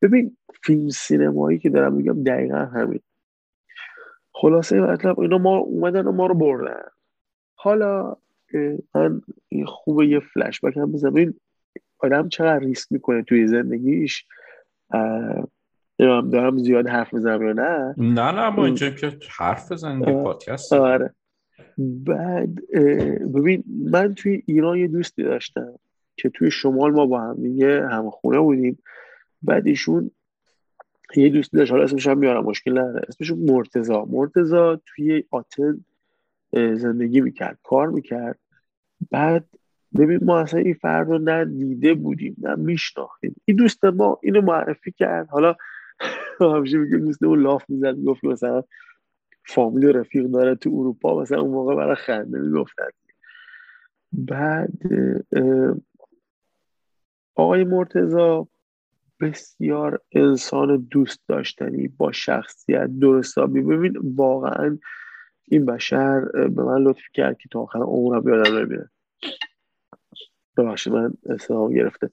[0.02, 3.00] ببین فیلم سینمایی که دارم میگم دقیقا همین.
[4.32, 6.84] خلاصه مطلب اینا ما اومدن و ما رو بردن.
[7.56, 8.18] حالا
[8.96, 9.22] من
[9.66, 11.34] خوبه یه فلش بک هم بزنم.
[12.00, 14.26] آدم چقدر ریسک می‌کنه توی زندگیش؟
[16.00, 21.14] دارم زیاد حرف می‌زنم یا نه؟ نه نه ما اینجا که حرف بزنیم پادکست آره.
[21.78, 22.56] بعد
[23.34, 25.74] ببین من توی ایران یه دوستی داشتم
[26.18, 28.78] که توی شمال ما با هم دیگه هم خونه بودیم.
[29.42, 30.12] بعد ایشون
[31.16, 33.06] یه دوستی داشت حالا اسمش هم میارم مشکل نداره.
[33.10, 35.86] اسمش مرتزا مرتزا توی آتن
[36.54, 38.40] زندگی می‌کرد کار می‌کرد.
[39.12, 39.46] بعد
[39.98, 43.36] ببین ما اصلا این فرد رو نه دیده بودیم نه میشناختیم.
[43.46, 45.30] این دوست ما اینو معرفی کرد.
[45.30, 45.56] حالا
[46.42, 48.64] همیشه میگه اون لاف می‌زد می‌گفت مثلا
[49.48, 52.88] فامیل رفیق داره تو اروپا مثلا اون موقع برای خنده می‌گفتن.
[54.12, 54.72] بعد
[57.36, 58.48] آقای مرتزا
[59.20, 63.62] بسیار انسان دوست داشتنی با شخصیت درستابی.
[63.62, 64.78] ببین واقعا
[65.44, 68.90] این بشر به من لطف کرد که تا آخر عمرم یادم نمیره.
[70.58, 72.10] ببخشید من استرام گرفته.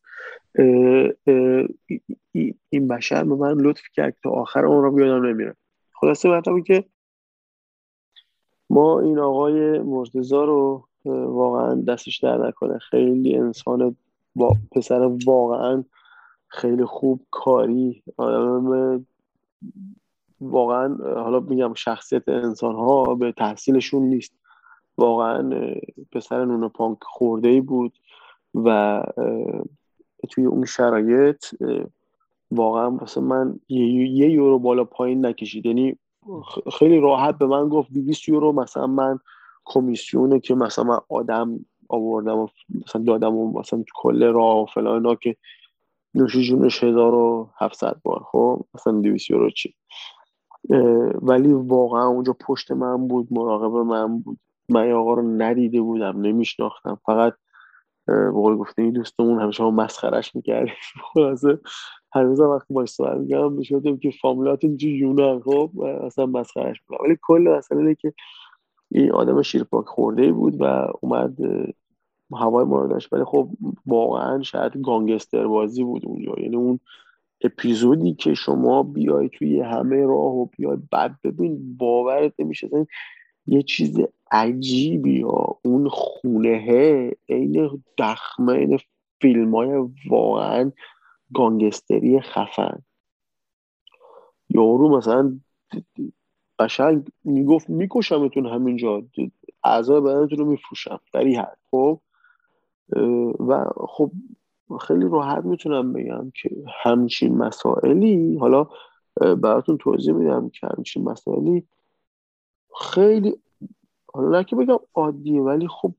[2.71, 5.57] این بشر به من لطف کرد تا آخر عمرم یادم نمیره.
[5.93, 6.85] خلاصه مطلبی که
[8.71, 12.79] ما این آقای مرتزا رو واقعا دستش در نکنه.
[12.79, 13.97] خیلی انسان
[14.35, 15.85] با پسر واقعا
[16.49, 19.07] خیلی خوب کاری آدم
[20.41, 24.33] واقعا حالا میگم شخصیت انسان ها به تحصیلشون نیست.
[24.99, 25.51] واقعا
[26.13, 27.99] پسر نون پانک خورده ای بود
[28.55, 29.03] و
[30.31, 31.45] توی اون شرایط
[32.51, 35.67] واقعا واسه من یه, یورو بالا پایین نکشید.
[35.67, 35.97] یعنی
[36.79, 39.19] خیلی راحت به من گفت 200 یورو مثلا من
[39.65, 42.49] کمیسیونه که مثلا من آدم آوردم و
[42.87, 45.37] مثلا دادم و مثلا کل راه و فلان اینا که
[46.15, 48.23] نوشی جونش 1700 بار.
[48.25, 49.75] خب مثلا 200 یورو چی؟
[51.23, 54.39] ولی واقعا اونجا پشت من بود مراقب من بود.
[54.69, 56.99] من آقا رو ندیده بودم نمیشناختم.
[57.07, 57.35] فقط
[58.09, 60.75] بقول گفته این دوستمون همیشه ما مسخرش می‌کردیم.
[61.15, 61.59] خلاصه
[62.13, 67.07] هنوز وقتی باش صحبت می‌کردم می‌شدیم که فامولات اینجا یونان خب؟ اصلا مسخرش می‌کنم.
[67.07, 68.13] ولی کل مسئله که
[68.91, 71.37] این آدم شیرپاک خورده بود و اومد
[72.33, 73.13] هوای ما داشت.
[73.13, 73.49] ولی خب
[73.87, 76.81] واقعا شاید گانگستر بازی بود اونجا یعنی اون
[77.45, 82.69] اپیزودی که شما بیای توی همه راه و بیای بعد ببین باورت نمیشه.
[83.47, 85.59] یه چیز عجیبی ها.
[85.65, 88.79] اون خونه عین دخمه این
[89.21, 90.73] فیلم های واقعا
[91.35, 92.83] گانگستری خفن.
[94.49, 95.41] یارو مثلا
[96.59, 99.03] قشنگ می‌گفت میکشمتون همینجا.
[99.65, 101.01] اعضای بدنتون رو میفروشم.
[101.13, 102.01] در این حد خب
[103.49, 104.11] و خب
[104.81, 106.51] خیلی راحت می‌تونم بگم که
[106.83, 108.67] همچین مسائلی حالا
[109.43, 111.67] براتون توضیح میدم که همچین مسائلی
[112.81, 113.35] خیلی
[114.15, 115.95] حالا که بگم عادیه ولی خب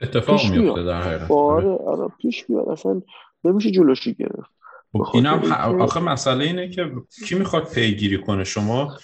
[0.00, 1.30] اتفاق میفته در حقیقت.
[1.30, 2.68] آره آره پیش میاد.
[2.68, 3.02] اصلا
[3.44, 4.56] نمیشه جلوشی گرفت.
[4.92, 6.92] خب اینم آخه مسئله اینه که
[7.26, 8.96] کی می‌خواد پیگیری کنه؟ شما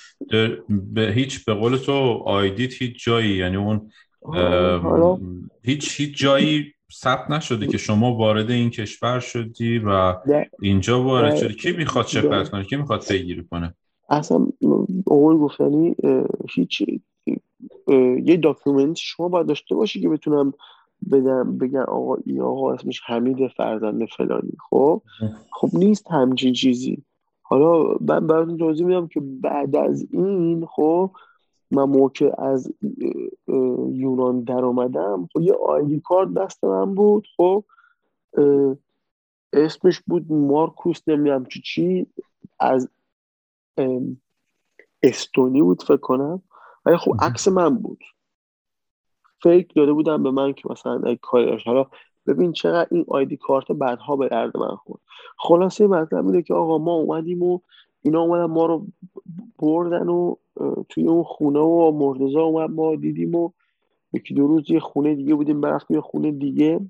[0.68, 1.92] به هیچ به قول تو
[2.24, 3.90] ID ت هیچ جایی یعنی اون
[5.62, 10.16] هیچ هیچ جایی ثبت نشده که شما وارد این کشور شدی و
[10.61, 11.55] اینجا وارد شدی.
[11.55, 13.74] کی می‌خواد شکایت کنه؟ کی می‌خواد پیگیری کنه؟
[14.12, 14.46] اصلا
[15.06, 15.96] اول گفتنی
[16.54, 16.82] هیچ
[18.24, 20.52] یه document شما باید داشته باشی که بتونم
[21.10, 25.02] بدم بگن آقا این آقا اسمش حمید فرزند فلانی خب؟
[25.52, 27.02] خب نیست همچین چیزی.
[27.42, 31.10] حالا من براتون توضیح میدم که بعد از این خب
[31.70, 32.72] من موقع از
[33.92, 37.64] یونان در اومدم خب یه آیدی کارت دست من بود خب؟
[39.52, 42.06] اسمش بود مارکوس نمی‌دونم چی چی.
[42.60, 42.88] از
[45.03, 46.43] استونی بود فکر کنم.
[46.87, 48.05] ولی خب عکس من بود.
[49.43, 51.87] فیک داده بودم به من که مثلا کاری حالا
[52.27, 55.01] ببین چقدر این آیدی کارت بعدها به درد من خورد.
[55.39, 57.61] خلاصه مطلب اینه که آقا ما اومدیم و
[58.03, 58.87] اینا اومدن ما رو
[59.59, 60.35] بردن و
[60.89, 63.51] توی اون خونه و مرتزا اومد ما دیدیم و
[64.12, 66.81] یکی دو روز یه خونه دیگه بودیم برفتیم یه خونه دیگه.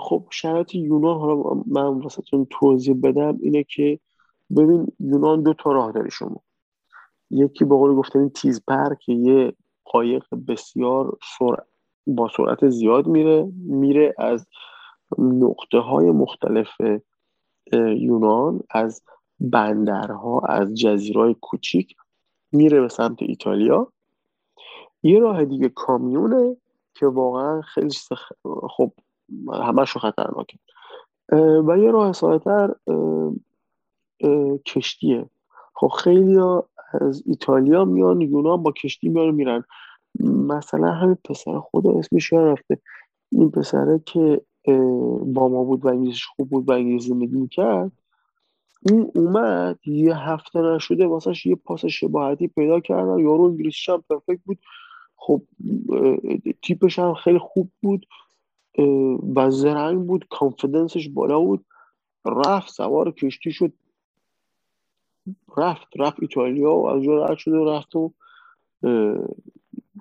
[0.00, 4.00] خب شرایط یونان حالا من واسهتون توضیح بدم اینه که
[4.56, 6.42] ببین یونان دو تا راه داری شما.
[7.30, 9.52] یکی به قول گفتن تیزپر که یه
[9.84, 11.18] قایق بسیار
[12.06, 14.46] با سرعت زیاد میره میره از
[15.18, 16.68] نقطه های مختلف
[17.96, 19.02] یونان از
[19.40, 21.96] بندرها از جزیرهای کوچیک
[22.52, 23.92] میره به سمت ایتالیا.
[25.02, 26.56] یه راه دیگه کامیونه
[26.94, 28.32] که واقعا خیلی سخ...
[28.70, 28.92] خب
[29.52, 30.58] همش خطرناکه.
[31.66, 32.74] و یه راه سایتر
[34.66, 35.26] کشتیه.
[35.74, 36.38] خب خیلی
[37.00, 39.64] از ایتالیا میان یونان با کشتی میان میرن.
[40.20, 42.78] مثلا همین پسر خدا اسمش رفته.
[43.32, 44.40] این پسره که
[45.26, 47.92] با ما بود و انگلیسش خوب بود و انگلیسی زندگی می‌کرد
[48.86, 54.40] این اومد یه هفته نشده واسهش یه پاس شباهتی پیدا کردن یارو انگلیسیش هم پرفکت
[54.44, 54.58] بود.
[55.16, 55.42] خب
[56.62, 58.06] تیپش هم خیلی خوب بود
[59.36, 61.64] و زرنگ بود کانفیدنسش بالا بود.
[62.26, 63.72] رفت سوار کشتی شد.
[65.56, 68.12] رفت رفت ایتالیا و از جا رد شده و رفت و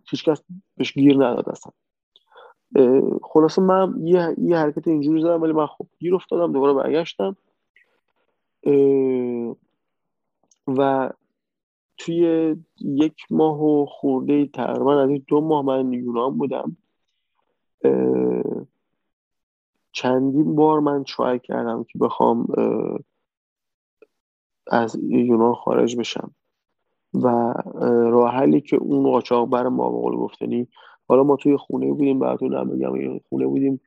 [0.10, 0.44] هیچکس
[0.78, 1.72] بهش گیر نداد اصلا.
[3.24, 7.36] خلاصه من یه, یه حرکت اینجوری زدم ولی من خب گیر افتادم دوباره برگشتم.
[10.68, 11.10] و
[11.98, 16.78] توی یک ماه و خورده تقریبا از این دو ماه من یونان بودم.
[19.92, 22.48] چندین بار من ترای کردم که بخوام
[24.68, 26.32] از یونان خارج بشم.
[27.14, 27.54] و
[27.84, 30.68] راه حلی که اون قاچاق بر ما بقول گفتنی
[31.08, 33.82] حالا ما توی خونه بودیم براتون هم بگم خونه بودیم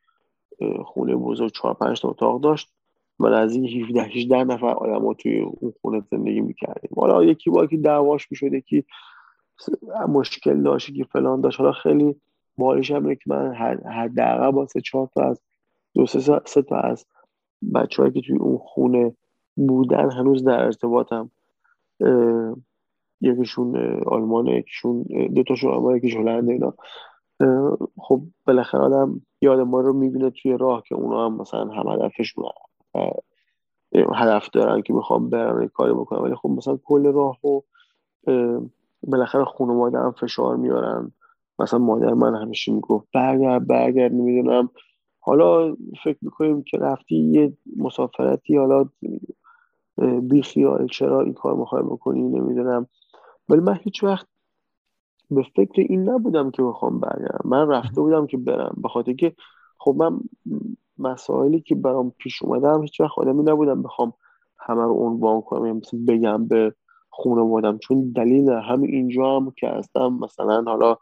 [0.84, 2.72] خونه بزرگ چهار پنج تا اتاق داشت
[3.20, 6.90] و نزدیک 17 18 نفر آدم ها توی اون خونه زندگی می‌کردیم.
[6.96, 8.84] حالا یکی با که دعواش می‌شد یکی
[10.08, 11.60] مشکل داشت که فلان داشت.
[11.60, 12.14] حالا خیلی
[12.58, 13.54] باحالش هم که من
[13.84, 15.40] حداقل با سه چهار تا از
[15.94, 17.06] دو سه, سه تا از
[17.74, 19.16] بچه‌هایی که توی اون خونه
[19.56, 21.30] بودن هنوز در ارتباطم
[23.20, 25.02] یکیشون آلمانه یکیشون
[25.34, 26.74] دو تاشون آلمان یکیش هلنده اینا.
[27.98, 32.44] خب بالاخره آدم یاد ما رو می‌بینه توی راه که اونا هم مثلا هم هدفشون
[34.14, 37.60] هدف دارن که می‌خوام برن کاری بکنم ولی خب مثلا کل راه و
[39.02, 41.12] بالاخره خانواده هم فشار میارن.
[41.58, 44.70] مثلا مادر من همیشه می‌گفت برگرد برگرد نمی‌دونم.
[45.20, 48.88] حالا فکر می‌کنیم که رفتی یه مسافرتی حالا
[50.22, 52.86] بی خیال چرا این کار می‌خوای بکنی؟ نمی‌دونم.
[53.48, 54.26] ولی من هیچ وقت
[55.30, 57.40] به فکر این نبودم که بخوام برگردم.
[57.44, 58.76] من رفته بودم که برم.
[58.82, 59.34] به خاطر که
[59.78, 60.20] خب من
[60.98, 64.12] مسائلی که برام پیش اومدم هیچ وقت آدمی نبودم بخوام
[64.58, 65.66] همه رو عنوان کنم.
[65.66, 66.74] یعنی مثلا بگم به
[67.10, 67.78] خانوادم.
[67.78, 70.96] چون دلیل همین اینجا هم که هستم مثلا حالا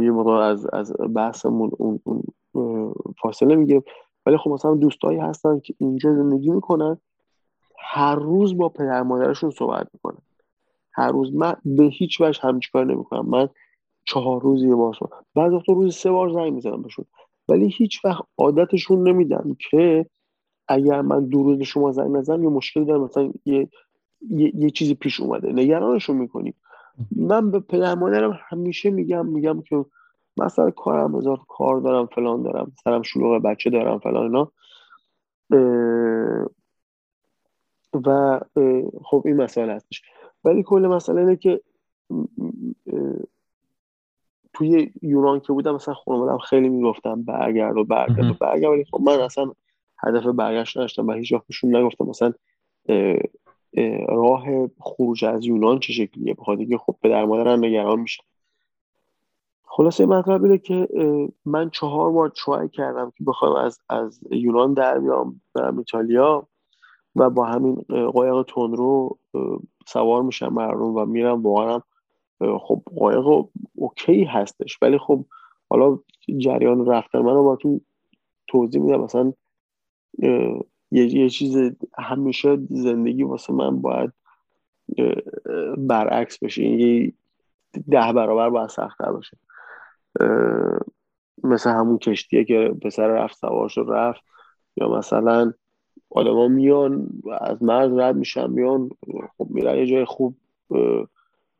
[0.00, 2.00] یه موقع از از بحثمون اون,
[2.52, 3.82] اون فاصله می‌گیرم
[4.26, 6.98] ولی خب مثلا دوستایی هستن که اینجا زندگی می‌کنن.
[7.78, 10.18] هر روز با پدر مادرشون صحبت می‌کنن
[10.92, 11.34] هر روز.
[11.34, 13.26] من به هیچ وجه همچی کار نمی‌کنم.
[13.28, 13.48] من
[14.04, 14.96] چهار روز یه بار
[15.34, 17.04] بعض وقتا روز سه بار زنگ می‌زنم بهشون.
[17.48, 20.06] ولی هیچ وقت عادتشون نمیدن که
[20.68, 23.02] اگر من دو روز شما زنگ نزنم یه مشکل دارم.
[23.02, 23.68] مثلا یه,
[24.30, 25.52] یه،, چیزی پیش اومده.
[25.52, 26.54] نگرانشون می‌کنی.
[27.16, 29.84] من به پدر مادرم همیشه میگم میگم که
[30.36, 34.52] مثلا کارم هزار کار دارم فلان دارم سرم شلوغ بچه دارم فلان اینا.
[38.06, 38.40] و
[39.04, 40.02] خب این مسئله هستش
[40.44, 41.60] ولی کل مسئله اینه که
[44.54, 48.70] توی یونان که بودم مثلا خانوادم خیلی می‌گفتم برگرد و برگرد و برگرد.
[48.72, 49.52] ولی خب من اصلا
[49.98, 52.32] هدف برگشت نداشتم و هیچ وقت نگفتم مثلا
[54.08, 56.34] راه خروج از یونان چه شکلیه.
[56.34, 58.22] بخاطر که خب پدر مادرم نگران میشن
[59.64, 60.88] خلاصه مطلب اینه که
[61.44, 66.48] من چهار بار ترای کردم که بخوام از از یونان در بیام برم ایتالیا.
[67.16, 67.74] و با همین
[68.12, 69.18] قایق تندرو
[69.86, 71.80] سوار میشم مردم و میرم واقعا
[72.60, 73.44] خب قایق
[73.74, 74.78] اوکی هستش.
[74.82, 75.24] ولی خب
[75.70, 75.98] حالا
[76.38, 77.58] جریان رفتن من رو با
[78.48, 79.32] توضیح میدم مثلا
[80.90, 81.56] یه،, یه چیز
[81.98, 84.12] همیشه زندگی واسه من باید
[85.78, 86.64] برعکس بشه.
[86.64, 87.12] یه
[87.90, 89.38] ده برابر باید سختتر باشه.
[91.44, 94.24] مثل همون کشتیه که پسر رفت سوار شد رفت.
[94.76, 95.52] یا مثلا
[96.16, 97.08] آدما میان
[97.40, 98.90] از مرز رد میشن میان
[99.38, 100.36] خب میرن یه جای خوب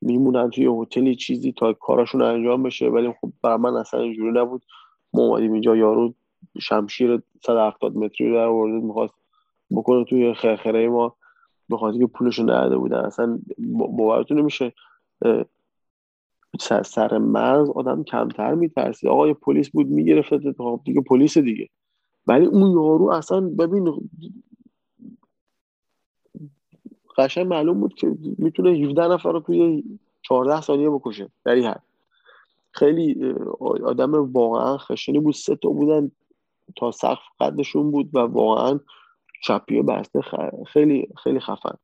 [0.01, 2.89] میمونن توی هتلی چیزی تا کاراشون انجام بشه.
[2.89, 4.63] ولی خب برای من اصلا اینجوری نبود.
[5.13, 6.15] ما اومدیم اینجا یارو
[6.61, 9.15] شمشیر 170 متری رو در آورده می‌خواست
[9.71, 11.17] بکنه توی خرخره ما.
[11.69, 13.05] به خاطر که پولشو نهده بودن.
[13.05, 13.39] اصلا
[13.97, 14.73] باورتون نمیشه
[16.85, 21.69] سر مرز آدم کمتر میترسی آقا پلیس بود می‌گرفت خب دیگه پلیس دیگه.
[22.27, 24.11] ولی اون یارو اصلا ببین
[27.19, 29.85] قشنگ معلوم بود که می‌تونه 17 نفر رو توی
[30.23, 31.29] 14 ثانیه بکشه.
[31.45, 31.83] در این حد.
[32.71, 35.35] خیلی آدم واقعا خشنی بود.
[35.35, 36.11] سه تا بودن
[36.77, 38.81] تا سقف قدشون بود و واقعا
[39.43, 40.21] چپی بسته
[40.67, 41.77] خیلی خیلی خفن.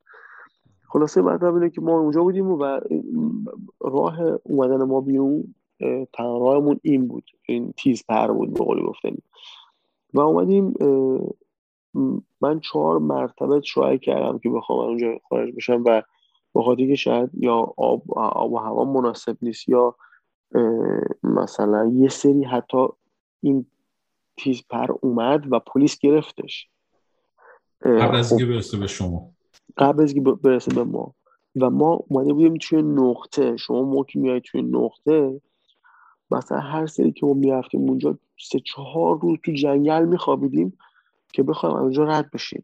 [0.87, 2.79] خلاصه مطلب اینه که ما اونجا بودیم و
[3.81, 5.55] راه اومدن ما بیرون
[6.17, 7.23] راهمون این بود.
[7.45, 9.17] این تیز پر بود به قولی گفتنی.
[10.13, 10.73] و اومدیم
[12.41, 16.01] من چهار مرتبه شوهر کردم که بخوام اونجا خارج بشم و
[16.53, 19.95] به که شاید یا آب, آب و هوا مناسب نیست یا
[21.23, 22.87] مثلا یه سری حتی
[23.41, 23.65] این
[24.37, 26.69] تیز پر اومد و پلیس گرفتش.
[27.85, 28.51] قبل از اینکه خب.
[28.51, 29.29] برسه به شما.
[29.77, 31.13] قبل از اینکه برسه به ما.
[31.55, 33.57] و ما اومده بودیم توی نقطه.
[33.57, 35.41] شما موقعی میای توی نقطه
[36.31, 40.77] مثلا هر سری که ما می‌رفتیم اونجا سه چهار روز تو جنگل میخوابیدیم.
[41.33, 42.63] که بخوایم اونجا رد بشیم.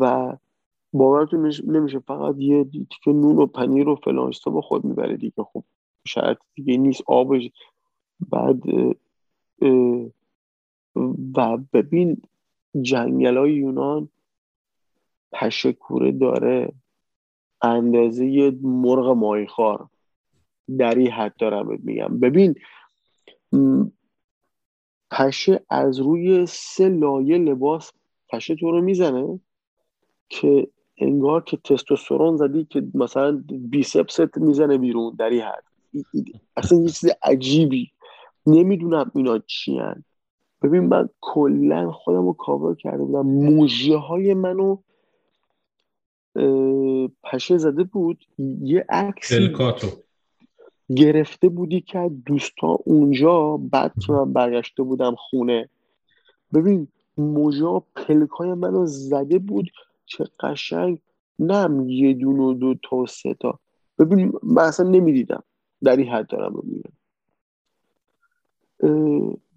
[0.00, 0.32] و
[0.92, 5.42] باورتون نمیشه فقط یه تیکه نون و پنیر و فلانستا با خود می‌بره دیگه.
[5.52, 5.64] خب
[6.06, 7.50] شاید دیگه نیست آبش
[8.30, 8.62] بعد
[11.36, 12.22] و ببین
[12.82, 14.08] جنگل های یونان
[15.32, 16.72] پشکوره داره
[17.62, 19.88] اندازه یه مرغ
[20.78, 22.20] در این حد دارم میگم.
[22.20, 22.54] ببین
[25.12, 27.92] پشه از روی سه لایه لباس
[28.28, 29.40] پشه تو رو می‌زنه
[30.28, 35.64] که انگار که تستوسترون زدی که مثلا بیسپست می‌زنه بیرون در این حد.
[36.56, 37.90] اصلا یه چیز عجیبی.
[38.46, 40.04] نمی‌دونم اینا چی هن.
[40.62, 43.26] ببین من کلا خودم رو کاور کرده بودم.
[43.26, 44.76] موجه های منو
[47.22, 48.24] پشه زده بود.
[48.62, 49.32] یه عکس
[50.96, 55.68] گرفته بودی که دوستا اونجا بعد که من برگشته بودم خونه.
[56.54, 56.88] ببین
[57.18, 59.70] موجا پلکای منو زده بود.
[60.06, 60.98] چه قشنگ.
[61.38, 63.58] نم یه دون و دو تا سه تا.
[63.98, 65.42] ببین من اصلا نمی‌دیدم.
[65.82, 66.92] در این حد دارم ببینم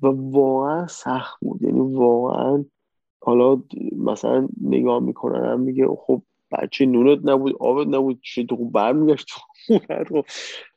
[0.01, 1.61] و واقعا سخت بود.
[1.61, 2.65] یعنی واقعا
[3.21, 3.61] حالا
[3.97, 6.21] مثلا نگاه می‌کنن میگه خب
[6.51, 8.19] بچه نونت نبود آبت نبود.
[8.21, 9.27] چه تو برمیگشت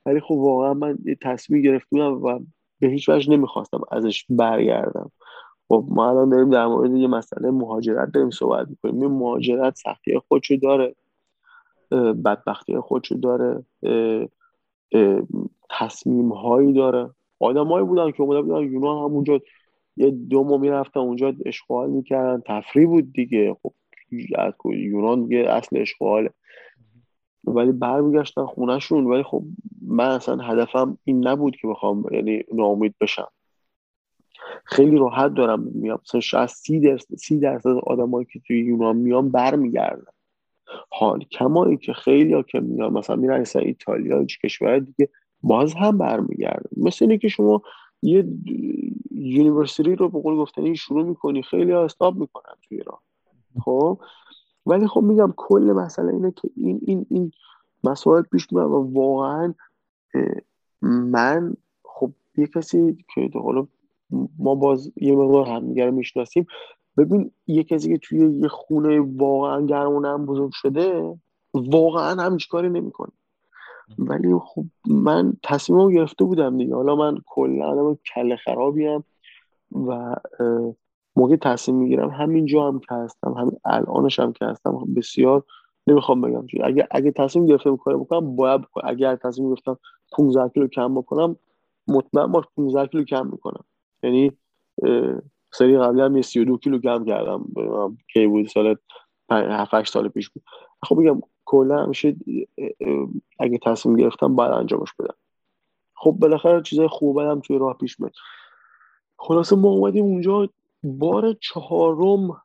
[0.08, 2.40] ولی خب واقعا من یه تصمیم گرفتم و
[2.80, 5.10] به هیچ وجه نمی‌خواستم ازش برگردم.
[5.68, 9.02] خب ما الان داریم در مورد یه مسئله مهاجرت داریم صحبت می‌کنیم.
[9.02, 10.94] این مهاجرت سختی خودشو داره
[12.24, 13.64] بدبختی خودشو داره
[15.70, 17.10] تصمیم هایی داره.
[17.40, 19.40] آدمایی بودن که اومده بودن یونان همونجا
[19.96, 22.42] یه دو ماه می‌رفتن اونجا اشغال می‌کردن.
[22.46, 23.56] تفریح بود دیگه.
[23.62, 23.72] خب
[24.72, 26.30] یونان یه اصل اشغاله.
[27.54, 29.06] ولی برمیگشتن خونهشون.
[29.06, 29.42] ولی خب
[29.86, 33.28] من اصلا هدفم این نبود که بخوام یعنی ناامید بشم.
[34.64, 36.00] خیلی راحت دارم میام.
[36.04, 40.12] مثلا شاید سی درصد سی درصد آدمایی که توی یونان میان برمیگردن.
[40.90, 45.08] حالا کما اینکه خیلی ها که میان مثلا میرن ایتالیا کشور دیگه
[45.42, 46.70] باز هم برمیگردن.
[46.76, 47.62] مثل اینه که شما
[48.02, 48.24] یه
[49.10, 52.98] university رو به قول گفتنی شروع می‌کنی خیلی ها stop می‌کنن توی ایران.
[53.64, 53.98] خب؟
[54.68, 57.32] ولی خب میگم کل مسئله اینه که این این این
[57.84, 59.54] مسائل پیش میاد و واقعا
[60.82, 61.54] من
[61.84, 63.66] خب یه کسی که حالا
[64.38, 66.46] ما باز یه مقدار همدیگه می‌شناسیم
[66.96, 71.18] ببین یه کسی که توی یه خونه واقعا گرمون بزرگ شده
[71.54, 73.12] واقعا هم کاری نمی‌کنه.
[73.98, 76.74] ولی خب من تصمیم گرفته بودم دیگه.
[76.74, 79.04] حالا من کلا آدم کله خرابیم
[79.72, 80.16] و
[81.18, 82.10] موقع تصمیم می‌گیرم.
[82.10, 84.94] همینجا هم که هستم همین الانش هم که هستم.
[84.96, 85.42] بسیار
[85.86, 86.62] نمی‌خوام بگم چی.
[86.62, 89.78] اگه اگه تصمیم گرفتم کار بکنم باید بکنم اگر تصمیم گرفتم
[90.12, 91.36] 15 کیلو کم بکنم
[91.88, 93.64] مطمئن باش 15 کیلو کم می‌کنم.
[94.02, 94.32] یعنی
[95.52, 97.44] سری قبلی هم 32 کیلو کم کردم.
[98.12, 98.76] کی بود سال
[99.30, 100.42] 7 8 سال پیش بود.
[100.82, 102.16] خب بگم کلا همیشه
[103.38, 105.14] اگه تصمیم گرفتم باید انجامش بدم.
[105.94, 108.12] خب بالاخره چیزای خوب هم توی راه پیش میاد.
[109.18, 110.48] خلاصه ما اومدیم اونجا
[110.82, 112.42] بار چهارم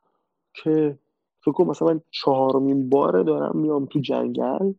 [0.54, 0.98] که
[1.40, 4.72] فکر کنم مثلا چهارمین باره دارم میام تو جنگل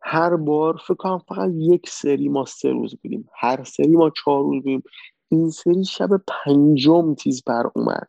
[0.00, 3.28] هر بار فکر کنم فقط یک سری ما سه روز بودیم.
[3.34, 4.82] هر سری ما چهار روز بودیم.
[5.28, 8.08] این سری شب پنجم تیز بر اومد.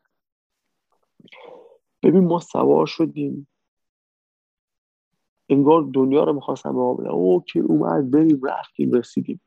[2.03, 3.47] ببین ما سوار شدیم.
[5.49, 9.41] انگار دنیا رو می‌خواستم به ما بدم او که اومد بریم رفتیم رسیدیم.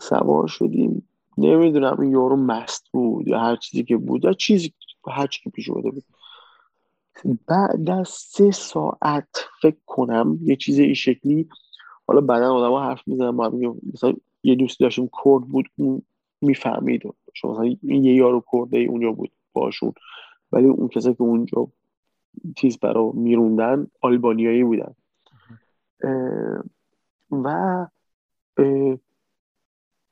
[0.00, 1.07] سوار شدیم.
[1.38, 4.72] نمی‌دونم این یارو مست بود یا هر چیزی که بود یا چیزی
[5.06, 6.04] هر چیزی که پیش اومده بود.
[7.46, 9.28] بعد از سه ساعت
[9.62, 11.48] فکر کنم یه چیز این شکلی
[12.06, 13.34] حالا بعدا آدم ها حرف می‌زنم
[13.92, 14.12] مثلا
[14.42, 16.02] یه دوست داشتیم کرد بود اون
[16.40, 17.02] می‌فهمید.
[17.34, 19.92] شما مثلا یه یارو کرده ای اونجا بود باشون.
[20.52, 21.68] ولی اون کسی که اونجا
[22.56, 24.94] چیز برا میروندن آلبانیایی بودن.
[27.30, 27.86] و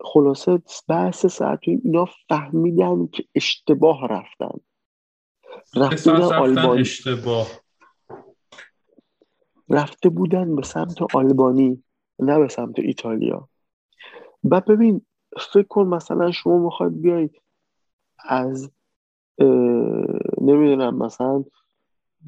[0.00, 4.60] خلاصه بحث ساعت اینا فهمیدن که اشتباه رفتن.
[5.76, 6.80] رفته بودن آلبانی.
[6.80, 7.46] اشتباه.
[9.70, 11.82] رفته بودن به سمت آلبانی
[12.18, 13.48] نه به سمت ایتالیا.
[14.44, 15.06] و ببین
[15.52, 17.30] فکر کن مثلا شما می‌خواید بیای
[18.18, 18.70] از
[20.40, 21.44] نمی‌دونم مثلا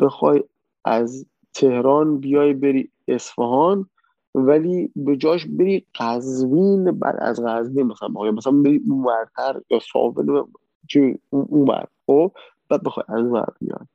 [0.00, 0.44] بخوای
[0.84, 3.90] از تهران بیای بری اصفهان
[4.38, 10.44] ولی به جاش بری قزوین بعد از قزوین مثلا مثلا بری اونورتر یا ساول
[10.88, 11.86] چی اونور.
[12.06, 12.32] خب؟
[12.68, 13.86] بعد بخوای از اونور بیای.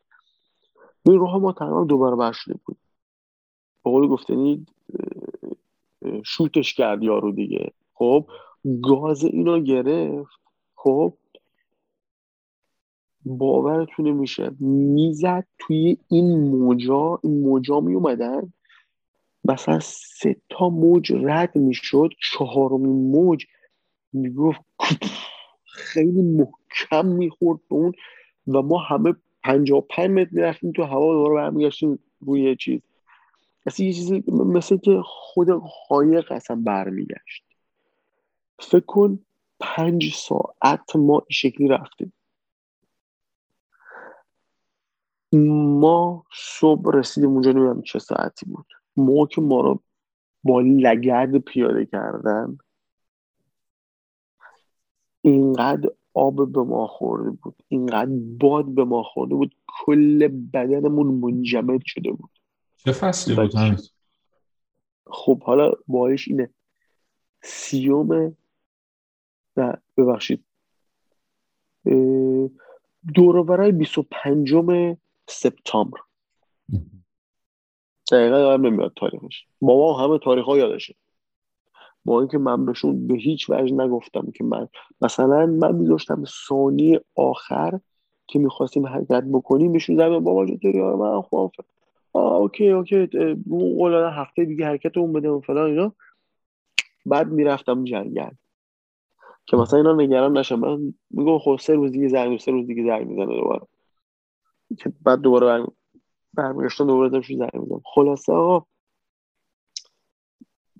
[1.05, 2.77] این روح ما تقریبا دوباره بر شده بود
[3.83, 4.65] به قول گفتنی
[6.25, 7.71] شوتش کرد یارو دیگه.
[7.93, 8.25] خب؟
[8.83, 10.39] گاز اینو گرفت.
[10.75, 11.13] خب؟
[13.25, 18.53] باورتون میشه می‌زد توی این موجا این موجا می اومدن
[19.45, 23.45] مثلا سه تا موج رد می‌شد چهارمین موج
[24.13, 24.61] می‌گفت
[25.65, 27.91] خیلی محکم می‌خورد به اون
[28.47, 29.13] و ما همه
[29.43, 32.81] پنجا پنج متر می‌رفتیم تو هوا دوباره برمیگشتیم روی چیز.
[33.65, 35.47] مثل یه چیزی مثل که خود
[35.89, 37.43] قایق اصلا برمیگشت.
[38.59, 39.19] فکر کن
[39.59, 42.13] پنج ساعت ما این شکلی رفتیم.
[45.79, 48.65] ما صبح رسیدیم اونجا نمی‌دونم چه ساعتی بود.
[48.97, 49.83] موقع که ما رو
[50.43, 52.57] با لگرد پیاده کردن
[55.21, 61.81] اینقدر آب به ما خورده بود اینقدر باد به ما خورده بود کل بدنمون منجمد
[61.85, 62.29] شده بود.
[62.77, 63.55] چه فصلی بود
[65.05, 66.49] خب حالا باش اینه.
[67.43, 68.37] سیوم
[69.57, 70.43] نه ببخشید.
[73.15, 74.97] دور برای 25
[75.29, 75.99] سپتامبر.
[78.11, 79.45] دقیقا یادم نمیاد تاریخش.
[79.61, 80.95] بابا همه تاریخ ها یادشه.
[82.05, 84.67] با اینکه من بهشون به هیچ وجه نگفتم که من
[85.01, 87.79] مثلا من میذاشتم ثانی آخر
[88.27, 91.51] که می‌خواستیم حرکت بکنیم بهشون زمین بابا آره من خوام
[92.13, 93.07] آه اوکی اوکی
[93.49, 95.93] اون قول هفته دیگه حرکت اون بده و فلان اینا.
[97.05, 98.29] بعد می‌رفتم جنگل.
[99.45, 100.59] که مثلا اینا نگران نشم.
[100.59, 103.61] من میگم خب سه روز دیگه زنگ سه روز دیگه زنگ می‌زنه دوباره.
[104.77, 105.67] که بعد دوباره
[106.33, 108.65] برمیگشتن دوباره داشت زنگ می‌زنم خلاصه آقا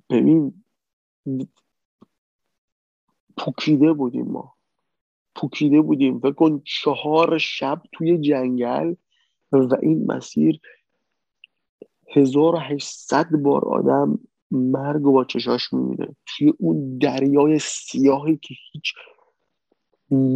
[0.09, 0.63] ببین
[3.37, 4.53] پوکیده بودیم ما.
[5.35, 6.19] پوکیده بودیم.
[6.19, 8.93] فکر کن چهار شب توی جنگل
[9.51, 10.59] و این مسیر
[12.15, 14.19] 1800 بار آدم
[14.51, 16.15] مرگ با چشاش می‌بینه.
[16.25, 18.93] توی اون دریای سیاهی که هیچ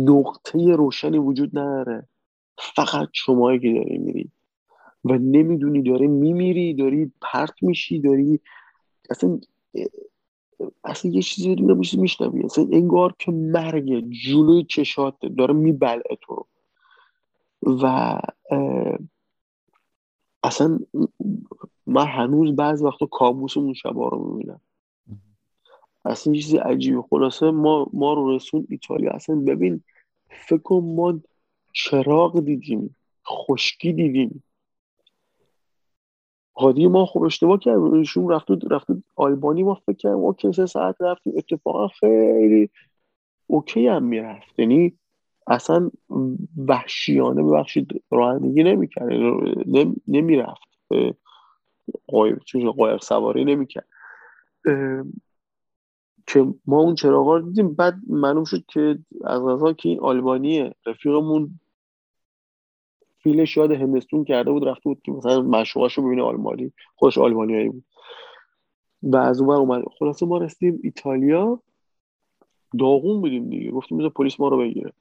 [0.05, 2.07] نقطه روشنی وجود نداره.
[2.57, 4.31] فقط شمایی که داری میری
[5.05, 8.39] و نمی‌دونی داری میمیری داری پرت میشی داری
[9.09, 9.39] اصلا
[10.83, 12.43] اصلا یه چیزی رو نمیشه میشنوی.
[12.43, 16.45] اصلا انگار که مرگ جلوی چشات داره میبلعه تو.
[17.63, 18.17] و
[20.43, 20.79] اصلا
[21.85, 24.61] من هنوز بعض وقتا کابوس اون شبا رو می‌بینم.
[26.05, 27.01] اصلا یه چیزی عجیبه.
[27.09, 29.11] خلاصه ما ما رو رسون ایتالیا.
[29.11, 29.83] اصلا ببین
[30.29, 31.19] فکر ما
[31.73, 32.95] چراغ دیدیم
[33.27, 34.43] خشکی دیدیم.
[36.57, 38.03] هادی ما خوب اشتباه کردیم.
[38.29, 41.33] رفت رفت آلبانی ما فکر کردیم اوکی سه ساعت رفتیم.
[41.37, 42.69] اتفاقا خیلی
[43.47, 44.59] اوکی هم می‌رفت.
[44.59, 44.93] یعنی
[45.47, 45.91] اصلا
[46.67, 49.09] وحشیانه ببخشید رانندگی نمی‌کرد.
[50.07, 50.67] نمی‌رفت.
[52.07, 52.39] قایق
[52.77, 53.87] قایق سواری نمی‌کرد.
[56.27, 57.73] که ما اون چراغا رو دیدیم.
[57.73, 61.59] بعد معلوم شد که از غذا که این آلبانیه رفیقمون
[63.27, 66.71] فیلش یاد هندستون کرده بود رفته بود که مثلا مشروعاشو ببینه آلمانی.
[66.95, 67.83] خوش آلمانیایی بود.
[69.03, 69.83] و از اون اومد.
[69.99, 71.59] خلاصه ما رسیدیم ایتالیا.
[72.79, 73.71] داغون بودیم دیگه.
[73.71, 74.93] گفتیم مثلا پلیس ما رو بگیره.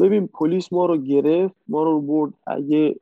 [0.00, 1.54] ببین پلیس ما رو گرفت.
[1.68, 2.34] ما رو برد.
[2.46, 2.96] اگه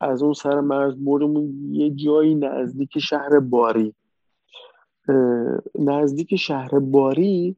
[0.00, 3.94] از اون سر مرز بردمون یه جایی نزدیک شهر باری.
[5.78, 7.56] نزدیک شهر باری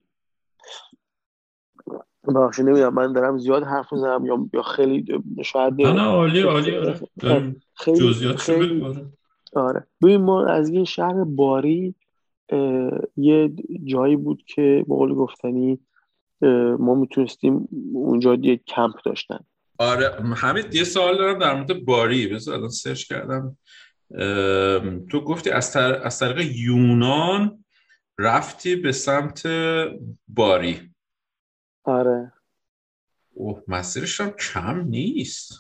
[2.34, 5.04] بخشی نمی‌دونم من دارم زیاد حرف می‌زنم یا یا خیلی
[5.44, 7.00] شاید نه نه عالی عالی آره.
[7.74, 9.06] خیلی خیلی آره.
[9.52, 9.86] آره.
[10.02, 11.94] ببین ما از یه شهر باری
[13.16, 13.52] یه
[13.84, 15.78] جایی بود که بقول گفتنی
[16.78, 19.38] ما می‌تونستیم اونجا یه کمپ داشتن.
[19.78, 22.26] آره همین یه سوال دارم در مورد باری.
[22.26, 23.56] بذار الان سرچ کردم.
[25.10, 27.64] تو گفتی از, از طریق یونان
[28.18, 29.46] رفتی به سمت
[30.28, 30.76] باری.
[31.88, 32.32] آره.
[33.34, 35.52] اوه مسیرش هم کم نیست.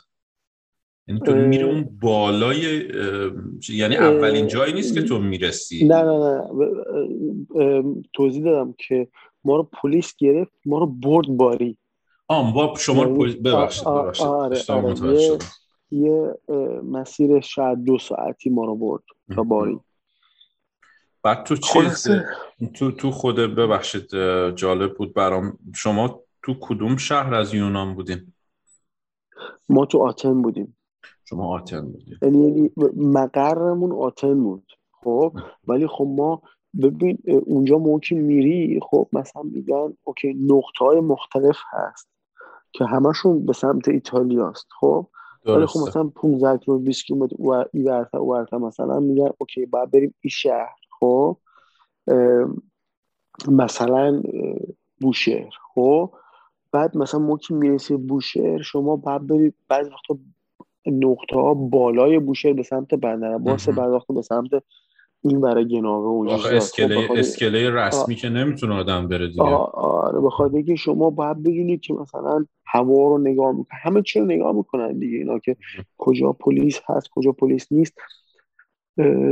[1.06, 2.88] یعنی تو میره اون بالای
[3.68, 5.84] یعنی اولین جایی نیست که تو می‌رسی.
[5.84, 8.02] نه نه نه.
[8.12, 9.08] توضیح دادم که
[9.44, 11.78] ما رو پلیس گرفت ما رو برد باری.
[12.28, 14.26] آم با شما رو پلیس ببخشید ببخشید.
[14.26, 15.20] آره آره.
[15.20, 15.38] یه,
[15.90, 16.34] یه
[16.82, 19.02] مسیر شاید دو ساعتی ما رو برد
[19.34, 19.80] تا باری.
[21.28, 22.08] بعد تو چیز
[22.74, 24.10] تو تو خود ببخشید
[24.54, 25.58] جالب بود برام.
[25.74, 28.34] شما تو کدوم شهر از یونان بودیم
[29.68, 30.76] ما تو آتن بودیم.
[31.24, 34.72] شما آتن بودیم یعنی, مقرمون آتن بود.
[34.92, 35.32] خب
[35.66, 36.42] ولی خب ما
[36.82, 42.08] ببین اونجا موقعی میری خب مثلا میگن اوکی نقطه های مختلف هست
[42.72, 45.06] که همشون به سمت ایتالیاست خب
[45.46, 47.64] ولی خب مثلا 15 کیلومتر 20 کیلومتر و
[48.20, 50.87] ورتا مثلا میگن اوکی بعد بریم این شهر.
[51.00, 51.36] خب
[53.48, 54.22] مثلا
[55.00, 55.50] بوشهر.
[55.74, 56.10] خب
[56.72, 60.18] بعد مثلا ما که می‌رسی بوشهر شما بعد برید بعض وقتا
[60.86, 64.50] نقطه ها بالای بوشهر به سمت بندر عباس بعد وقتا به سمت
[65.22, 69.42] این برای گناوه و خب اسکله, اسکله رسمی که نمی‌تونه آدم بره دیگه.
[69.42, 73.78] آره بخاطر که شما باید بدونید که مثلا هوا رو نگاه می‌کنن.
[73.82, 75.56] همه چی رو نگاه می‌کنن دیگه اینا که
[75.98, 77.94] کجا پلیس هست کجا پلیس نیست.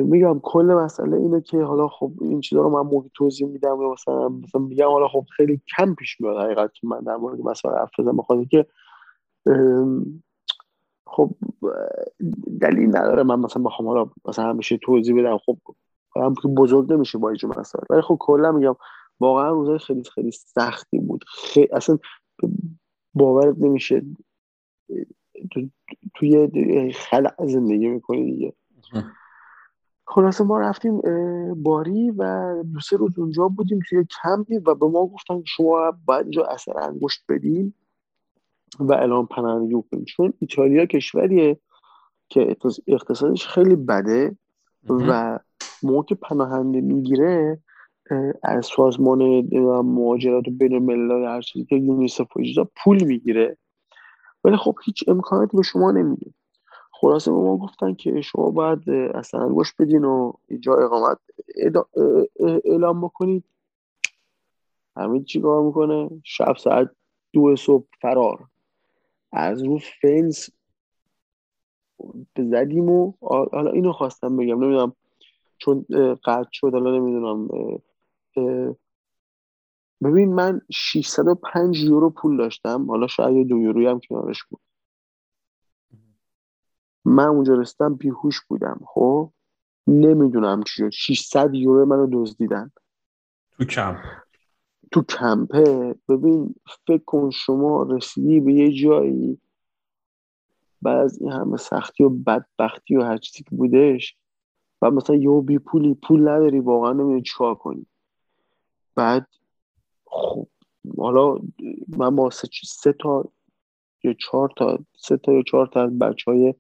[0.02, 3.92] میگم کل مسئله اینه که حالا خب این چیزا رو من موقع توضیح میدم یا
[3.92, 7.78] مثلا مثلا میگم حالا خب خیلی کم پیش میاد حقیقت که من در مورد مسائل
[7.78, 8.66] حرف بزنم که
[11.06, 11.30] خب
[12.60, 15.58] دلیل نداره من مثلا بخوام حالا مثلا همیشه توضیح بدم خب
[16.16, 17.84] هم که بزرگ نمیشه با اینجور مسائل.
[17.90, 18.76] ولی خب کلا میگم
[19.20, 21.24] واقعا روزای خیلی خیلی سختی بود.
[21.28, 21.98] خیلی اصلا
[23.14, 24.02] باورت نمیشه.
[25.52, 25.60] تو
[26.14, 28.52] توی خلع زندگی می‌کنی دیگه.
[30.08, 31.00] خلاصه ما رفتیم
[31.54, 36.22] باری و دو سه روز اونجا بودیم توی کمپی و به ما گفتن شما باید
[36.22, 37.72] اینجا اثر انگشت بدین
[38.80, 41.58] و اعلام پناهندگی کنیم چون ایتالیا کشوریه
[42.28, 44.36] که اقتصادش خیلی بده
[44.88, 45.38] و
[45.82, 47.58] موقع که پناهنده می‌گیره
[48.42, 49.22] از سازمان
[49.84, 53.56] مهاجرت بین الملل هر چیزی که یونیسف و پول می‌گیره.
[54.44, 56.30] ولی خب هیچ امکاناتی به شما نمیده.
[57.00, 61.18] خلاصه به ما گفتن که شما باید اصلا گوش بدین و اینجا اقامت
[62.64, 63.44] اعلام بکنید.
[64.96, 66.90] همین چیکار می‌کنه؟ شب ساعت
[67.32, 68.44] دو صبح فرار.
[69.32, 70.50] از رو فنس
[72.38, 73.12] زدیم و
[73.52, 74.92] حالا اینو خواستم بگم نمی‌دونم
[75.58, 75.86] چون
[76.24, 77.48] قطع شد حالا نمی‌دونم
[80.02, 84.60] ببین من 605 یورو پول داشتم حالا شاید دو یوروی هم کنارش بود.
[87.06, 88.80] من اونجا رستم بیهوش بودم.
[88.86, 89.30] خب؟
[89.86, 90.90] نمی‌دونم چی شد.
[90.90, 92.70] 600 یورو منو دزدیدن.
[93.58, 93.98] تو کمپ.
[94.92, 95.94] تو کمپه.
[96.08, 96.54] ببین
[96.86, 99.40] فکر کن شما رسیدی به یه جایی.
[100.82, 104.16] بعد از این همه سختی و بدبختی و هر چیزی که بودش.
[104.82, 107.86] و مثلا یه بی پولی پول نداری واقعا نمی‌دونی چیکار کنی.
[108.94, 109.26] بعد
[110.04, 110.46] خب
[110.98, 111.38] حالا
[111.88, 113.24] من با سه, سه تا
[114.02, 116.54] یا چهار تا سه تا یا چهار تا از بچه های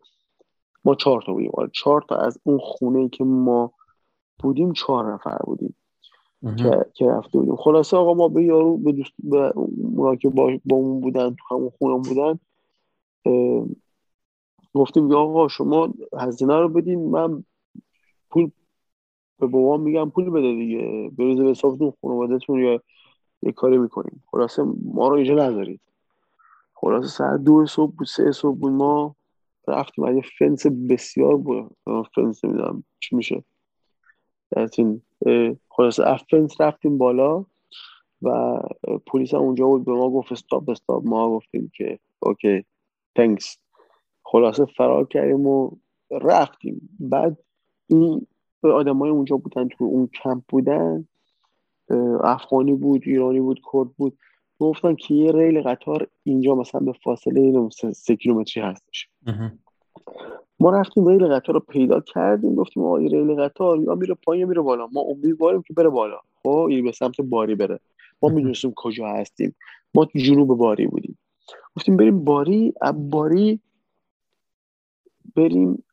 [0.86, 1.50] ما چهار تا بودیم.
[1.54, 3.72] آره چهار تا از اون خونه که ما
[4.38, 5.74] بودیم چهار نفر بودیم
[6.56, 7.56] که, که رفته بودیم.
[7.56, 9.52] خلاصه آقا ما به یارو به دوست به
[10.20, 12.38] که با, با اون بودن تو همون خونه بودن
[14.74, 17.44] گفتیم آقا شما هزینه رو بدین من
[18.30, 18.50] پول
[19.38, 21.10] به بابام میگم پول بده دیگه.
[21.18, 22.80] بریزه به حسابتون خانوادتون یا
[23.42, 24.22] یه کاری می‌کنیم.
[24.30, 24.62] خلاصه
[24.94, 25.80] ما رو اینجا نذارید.
[26.74, 29.16] خلاصه ساعت دو صبح بود سه صبح بود ما
[29.68, 31.76] رفتیم از فنس بسیار بود
[32.14, 33.44] فنس نمی‌دونم چی میشه.
[34.78, 35.02] این
[35.68, 37.44] خلاصه از فنس رفتیم بالا
[38.22, 38.60] و
[39.06, 39.84] پلیس هم اونجا بود.
[39.84, 42.64] به ما گفت stop stop ما گفتیم که OK
[43.14, 43.58] thanks
[44.22, 45.70] خلاصه فرار کردیم و
[46.10, 46.96] رفتیم.
[47.00, 47.36] بعد
[47.86, 48.26] این
[48.62, 51.08] آدمای اونجا بودن تو اون کمپ بودن.
[52.20, 54.18] افغانی بود ایرانی بود کرد بود.
[54.58, 59.08] گفتن که یه ریل قطار اینجا مثلا به فاصله سه کیلومتری هستش
[60.60, 64.48] ما رفتیم ریل قطار رو پیدا کردیم گفتیم آقا این ریل قطار یا میره پایین
[64.48, 64.86] میره بالا.
[64.86, 66.20] ما امیدواریم که بره بالا.
[66.42, 67.80] خب این به سمت باری بره.
[68.22, 69.56] ما می‌دونستیم کجا هستیم.
[69.94, 71.18] ما تو جنوب باری بودیم.
[71.76, 73.60] گفتیم بریم باری باری
[75.36, 75.84] بریم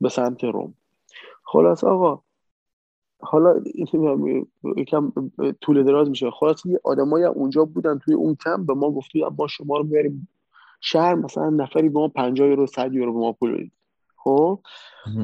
[0.00, 0.74] به سمت روم.
[1.44, 2.22] خلاصه آقا
[3.20, 3.60] حالا
[4.76, 5.12] یکم
[5.60, 6.30] طول دراز میشه.
[6.30, 10.28] خلاصه یه آدمایی اونجا بودن توی اون کمپ به ما گفتن ما شما رو میاریم
[10.80, 13.72] شهر مثلا نفری به ما 50 یورو 100 یورو به ما پول بدید.
[14.16, 14.60] خب؟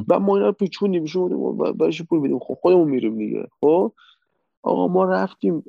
[0.09, 3.47] و ما اینا رو پیچوندیم بودیم برایش پول بدیم؟ خب خودمون میریم دیگه.
[3.61, 3.93] خب؟
[4.63, 5.65] آقا ما رفتیم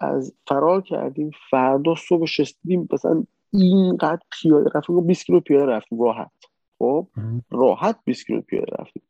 [0.00, 6.30] از فرار کردیم فردا صبح شستیم مثلا اینقدر پیاده رفتیم 20 کیلو پیاده رفتیم راحت.
[6.78, 7.06] خب؟
[7.50, 9.02] راحت 20 کیلو پیاده رفتیم.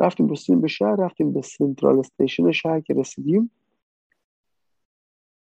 [0.00, 3.50] رفتیم رسیدیم به شهر رفتیم به سنترال استیشن شهر که رسیدیم.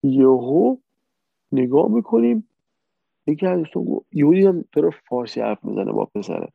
[0.04, 0.78] یهو
[1.52, 2.50] نگاه می‌کنیم
[3.28, 6.52] یکی از دوستان یهو دیدم داره فارسی حرف می‌زنه با پسره.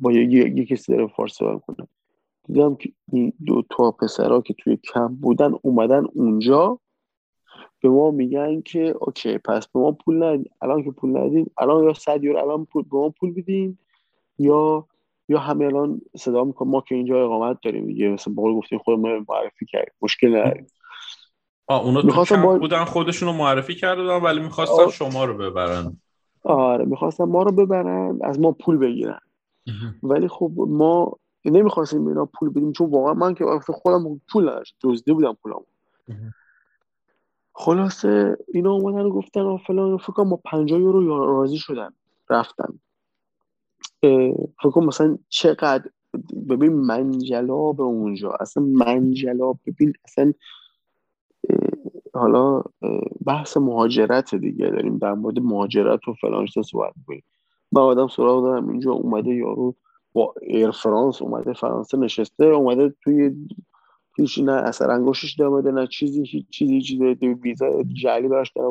[0.00, 1.88] با یه کسی داره فارسی حرف کنه
[2.44, 6.78] دیدم که این دو تا پسرها که توی کمپ بودن اومدن اونجا.
[7.80, 11.84] به ما میگن که اوکی پس به ما پول ندید الان که پول ندید الان
[11.84, 13.78] یا صد یورو الان پول به ما پول بدین
[14.38, 14.88] یا
[15.28, 18.98] یا همه الان صدا میکن ما که اینجا اقامت داریم دیگه مثل بقول گفتیم خود
[18.98, 19.94] ما معرفی کردیم.
[20.02, 20.66] مشکل نداریم.
[21.66, 22.58] آه اونا تو کمپ با...
[22.58, 25.96] بودن خودشون رو معرفی کردن ولی می‌خواستن شما رو ببرن.
[26.44, 29.20] آره می‌خواستن ما رو ببرن از ما پول بگیرن.
[30.02, 35.12] ولی خب ما نمی‌خواستیم اینا پول بدیم چون واقعا من که خودم پول نداشت دزدی
[35.12, 35.60] بودم پولم
[37.54, 41.90] خلاصه اینا اومدن و گفتن فلان فکر ما 50 یورو راضی شدن
[42.30, 42.78] رفتن.
[44.02, 45.84] فکر کنم مثلا چقدر
[46.48, 50.32] ببین منجلاب اونجا اصلا منجلاب ببین اصلا
[52.14, 52.62] حالا
[53.26, 57.22] بحث مهاجرت دیگه داریم در مورد مهاجرت و فلان صحبت می‌کنیم.
[57.72, 59.74] من آدم سراغ دارم اینجا اومده یارو
[60.12, 63.30] با ایر فرانس اومده فرانسه نشسته اومده توی
[64.16, 68.62] هیچ نه اثر انگوشش دامده نه چیزی هیچ چیزی چیزی ویزا جعلی براش در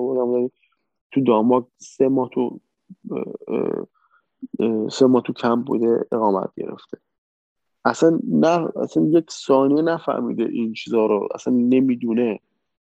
[1.12, 2.60] تو داماک سه ماه تو
[4.92, 6.98] سه ماه تو کم بوده اقامت گرفته.
[7.86, 12.40] اصلا نه اصلا یک ثانیه نفهمیده این چیزا رو اصلا نمی‌دونه.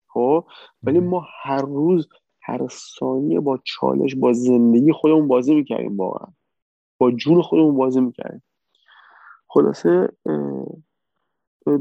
[0.08, 0.46] خب؟
[0.84, 2.08] ولی ما هر روز
[2.42, 2.68] هر
[3.00, 6.28] ثانیه با چالش با زندگی خودمون بازی می‌کردیم واقعا.
[6.98, 8.44] با جون خودمون بازی می‌کردیم.
[9.48, 10.10] خلاصه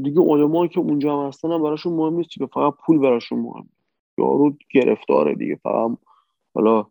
[0.03, 3.69] دیگه علما که اونجا هم هستن هم براشون مهم نیست که فقط پول براشون مهم.
[4.17, 5.97] یارو گرفتاره دیگه فقط
[6.55, 6.85] حالا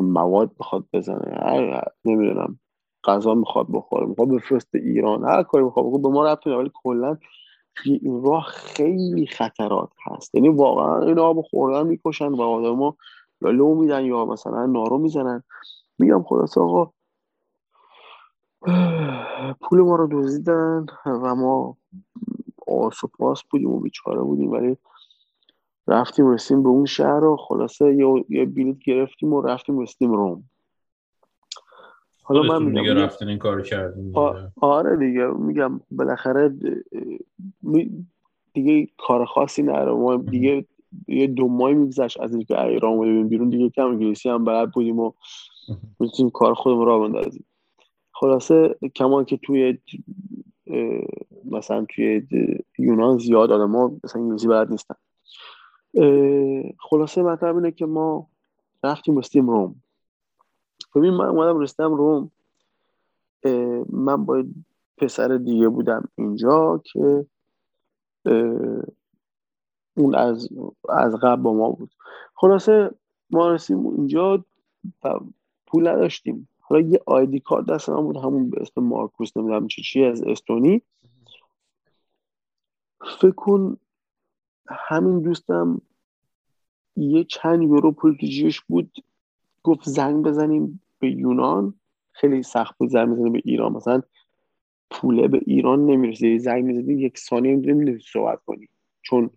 [0.00, 1.82] مواد بخواد بزنه.
[2.04, 2.58] نمی‌دونم.
[3.04, 4.06] غذا می‌خواد بخوره.
[4.06, 5.24] می‌خواد بفرست ایران.
[5.24, 6.02] هر کاری می‌خواد بکنه.
[6.02, 7.16] به ما رفت ولی کلا
[7.74, 10.34] توی این راه خیلی خطرات هست.
[10.34, 12.96] یعنی واقعا این آب خوردن می‌کشن و آدما
[13.42, 15.42] لو میدن یا مثلا نارو می‌زنن.
[15.98, 16.90] میگم خلاص آقا
[19.60, 21.76] پول ما رو دزدیدن و ما
[22.68, 24.52] آس و پاس بودیم و بیچاره بودیم.
[24.52, 24.76] ولی
[25.88, 30.44] رفتیم رسیم به اون شهر و خلاصه یه, یه بلیط گرفتیم و رفتیم رسیدیم روم.
[32.22, 34.12] حالا من میگم دیگه رفتین این کار کردیم
[34.60, 35.26] آره دیگه.
[35.26, 36.54] میگم بالاخره
[38.52, 40.64] دیگه کار خاصی نره ما دیگه
[41.08, 43.48] یه دو ماه میگذشت از اینکه ایران اومدیم بیرون.
[43.48, 45.12] دیگه کم انگلیسی هم بلد بودیم و
[46.00, 47.44] می‌تونیم کار خودمون را بندازیم.
[48.12, 49.78] خلاصه کمان که توی
[51.44, 52.28] مثلا توی
[52.78, 54.94] یونان زیاد آدم ها مثلا انگلیسی بلد نیستن.
[56.78, 58.26] خلاصه مطلب اینه که ما
[58.84, 59.82] رفتیم رستیم روم.
[60.94, 62.30] ببین من اومدم رستم روم.
[63.90, 64.44] من با
[64.96, 67.26] پسر دیگه بودم اینجا که
[69.96, 70.48] اون از
[70.88, 71.94] از قبل با ما بود.
[72.34, 72.90] خلاصه
[73.30, 74.44] ما رسیم اینجا
[75.66, 76.48] پول نداشتیم.
[76.60, 80.82] حالا یه آیدی کارت دست بود همون به اسم مارکوس نمی‌دونم چی چی از استونی.
[83.20, 83.76] فکر کن
[84.68, 85.80] همین دوستم
[86.98, 88.26] یه چند یورو پول تو
[88.68, 88.92] بود.
[89.62, 91.74] گفت زنگ بزنیم به یونان.
[92.12, 93.72] خیلی سخت بود زنگ بزنیم به ایران.
[93.72, 94.02] مثلا
[94.90, 98.68] پوله به ایران نمی‌رسه زنگ می‌زدی یک ثانیه نمی‌دونی صحبت کنی
[99.02, 99.30] چون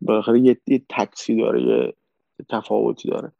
[0.00, 1.94] بالاخره یه, یه تکسی داره یه
[2.48, 3.32] تفاوتی داره.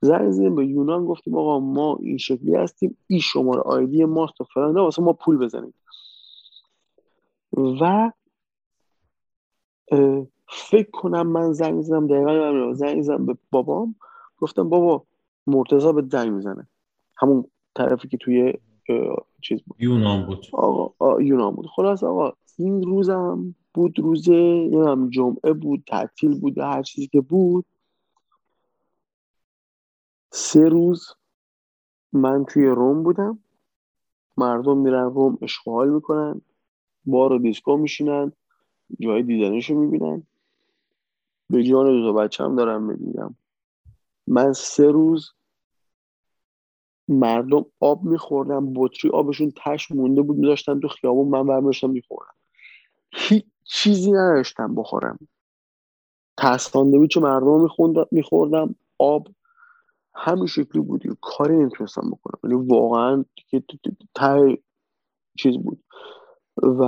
[0.00, 1.04] زنگ زدیم به یونان.
[1.04, 2.96] گفتیم آقا ما این شکلی هستیم.
[3.06, 4.74] این شماره آیدی ماست و فلان.
[4.74, 5.74] واسه ما پول بزنیم
[7.52, 8.10] و
[10.48, 13.94] فکر کنم من زنگ زدم دقیقا زنگ زدم به بابام.
[14.38, 15.04] گفتم بابا
[15.46, 16.68] مرتضا به زنگ می‌زنه.
[17.16, 17.44] همون
[17.74, 18.54] طرفی که توی
[19.40, 19.76] چیز بود.
[19.78, 20.46] یونان بود.
[20.52, 21.66] آقا یونان بود.
[21.66, 27.64] خلاص آقا این روزم بود روز هم جمعه بود تعطیل بود هر چیزی که بود.
[30.30, 31.06] سه روز
[32.12, 33.38] من توی روم بودم.
[34.36, 36.40] مردم میرن روم اشغال می‌کنن.
[37.04, 38.32] بار و دیسکو میشینن.
[39.00, 40.22] جای دیدنشو می‌بینن.
[41.50, 43.36] به جان دو بچه هم دارم می‌بینم.
[44.26, 45.32] من سه روز
[47.08, 52.34] مردم آب میخوردن بطری آبشون تش مونده بود میداشتن تو خیابون من برمیشتم میخوردم.
[53.12, 55.28] هیچ چیزی نداشتم بخورم.
[57.10, 57.68] چه مردم
[58.10, 59.28] میخوردم آب
[60.14, 61.18] همین شکلی بود.
[61.20, 62.52] کاری نمی‌تونستم بکنم.
[62.52, 63.24] یعنی واقعا
[64.14, 64.58] ته
[65.38, 65.84] چیز بود.
[66.62, 66.82] و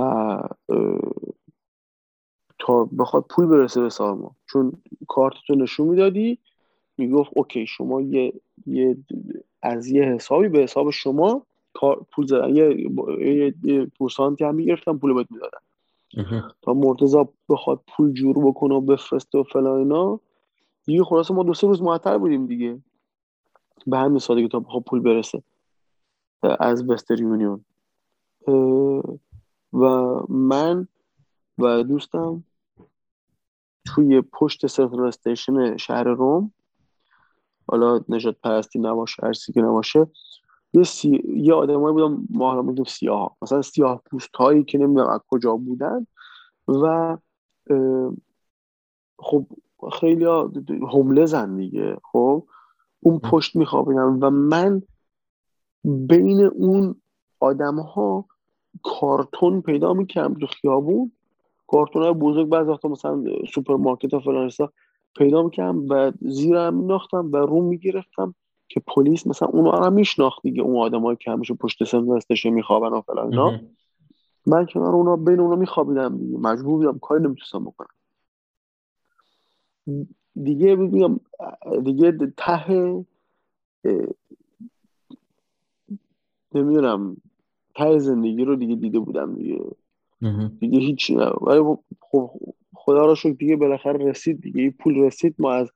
[2.59, 4.73] تا بخواد پول برسه به سالما چون
[5.07, 6.39] کارتتو نشون می‌دادی
[6.97, 8.33] می‌گفت اوکی شما یه,
[8.65, 8.97] یه
[9.61, 11.45] از یه حسابی به حساب شما
[12.11, 12.55] پول زدن.
[12.55, 15.57] یه, یه, یه پورسانتی هم می‌گرفتن پول باید می‌دادن.
[16.61, 20.19] تا مرتضا بخواد پول جور بکنه و بفرسته و فلان اینا
[20.85, 22.79] دیگه خلاصه ما دو سه روز معطل بودیم دیگه.
[23.87, 25.43] به همین سادگی تا بخواد پول برسه.
[26.43, 27.65] از وستر یونیون.
[29.73, 29.85] و
[30.29, 30.87] من
[31.57, 32.43] و دوستم
[33.95, 36.51] توی پشت سنترال استیشن شهر روم
[37.67, 40.07] حالا نجات پرستی نباشه هر که نباشه
[40.73, 41.23] یه, سی...
[41.27, 43.37] یه آدمایی بودن ما حالا میگیم سیاه.
[43.41, 46.07] مثلا سیاه پوست هایی که نمی‌دونم از کجا بودن
[46.67, 47.17] و
[49.19, 49.45] خب
[49.93, 50.25] خیلی
[50.93, 52.47] حمله زن دیگه خب؟
[52.99, 54.81] اون پشت میخوابیدن و من
[55.83, 57.01] بین اون
[57.39, 58.25] آدم ها
[58.83, 61.11] کارتون پیدا می‌کردم تو خیابون
[61.71, 64.49] کارتون های بزرگ بعض وقتا مثلا سوپرمارکت و فلان
[65.17, 68.35] پیدا می‌کردم و زیرم مینداختم و روم می‌گرفتم
[68.67, 73.01] که پلیس مثلا اونو هم میشناخت دیگه اون آدمایی که همیشه پشت سن میخوابن و
[73.01, 73.59] فلان اینا.
[74.47, 76.37] من کنار اونا بین اونا میخوابیدم دیگه.
[76.37, 77.89] مجبور بودم کاری نمی‌تونستم بکنم.
[80.43, 81.19] دیگه بگم
[81.83, 83.05] دیگه ته
[86.55, 87.17] نمی‌دونم
[87.75, 89.61] ته زندگی رو دیگه دیده بودم دیگه.
[90.59, 91.25] دیگه هیچی نه.
[91.41, 92.31] ولی خب
[92.73, 94.69] خدا را شکر دیگه بالاخره رسید دیگه.
[94.69, 95.35] پول رسید.
[95.39, 95.71] ما از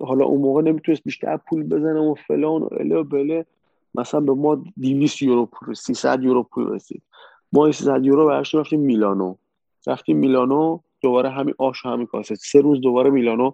[0.00, 3.46] حالا اون موقع نمی‌تونست بیشتر پول بزنه و فلان و اله بله.
[3.94, 7.02] مثلا به ما 200 یورو پول 300 یورو پول رسید.
[7.52, 9.34] ما 300 یورو برش رفتیم میلانو.
[9.86, 12.34] رفتیم میلانو دوباره همین آش و همین کاسه.
[12.34, 13.52] سه روز دوباره میلانو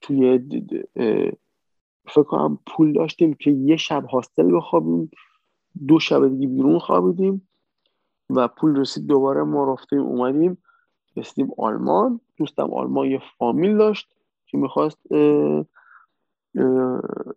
[0.00, 0.38] توی
[2.06, 5.10] فکر کنم پول داشتیم که یه شب هاستل بخوابیم
[5.88, 7.47] دو شب دیگه بیرون خوابیدیم.
[8.30, 10.58] و پول رسید دوباره ما رفتیم اومدیم
[11.16, 12.20] رسیدیم آلمان.
[12.36, 14.14] دوستم آلمان یه فامیل داشت
[14.46, 14.98] که می‌خواست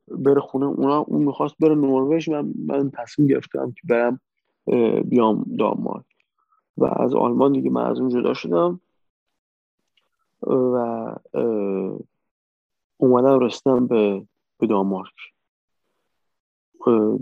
[0.08, 0.98] بره خونه اونا.
[0.98, 4.20] اون می‌خواست بره نروژ و من تصمیم گرفتم که برم
[5.04, 6.06] بیام دانمارک.
[6.78, 8.80] و از آلمان دیگه من از اون جدا شدم.
[10.48, 11.16] و
[12.98, 14.26] اومدم رسیدم به
[14.60, 15.14] به دانمارک.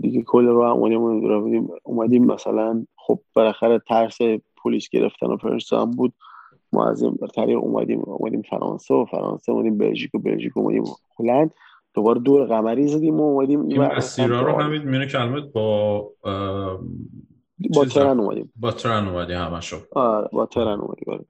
[0.00, 4.18] دیگه کل رو اومدیم اومدیم مثلا خب بالاخره ترس
[4.64, 6.12] پلیس گرفتن و فرستان بود.
[6.72, 10.84] ما از این طریق اومدیم اومدیم فرانسه و فرانسه اومدیم بلژیک و بلژیک اومدیم
[11.18, 11.50] هلند.
[11.94, 15.98] دوباره دور قمری زدیم و اومدیم این مسیرها رو همین میونه کلمت با
[17.74, 18.52] با ترن اومدیم.
[18.56, 19.76] با ترن اومدیم همشو.
[19.92, 21.24] آره با ترن اومدیم آره.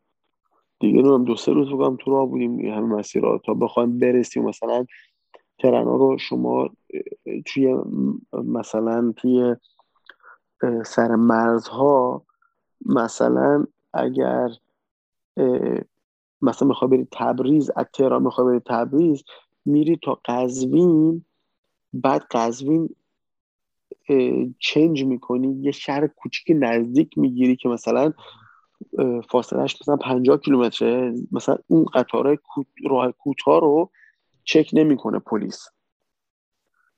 [0.81, 4.87] دیگه هم دو سه روز بگم تو راه بودیم همین مسیرها تا بخوایم برسیم مثلا
[5.59, 6.71] ترن رو شما
[7.47, 7.77] توی
[8.33, 9.57] مثلا توی
[10.85, 12.23] سر مرزها
[12.87, 14.49] مثلا اگر
[16.43, 19.23] مثلا می‌خوای بری تبریز از تهران می‌خوای بری تبریز
[19.65, 21.25] میری تا قزوین
[21.93, 22.89] بعد قزوین
[24.59, 28.13] چنج می‌کنی یه شهر کوچیک نزدیک می‌گیری که مثلا
[29.31, 32.39] فاصلهش مثلا 50 کیلومتره مثلا اون قطار
[32.91, 33.91] راه کوتاه رو
[34.45, 35.69] چک نمی‌کنه پلیس.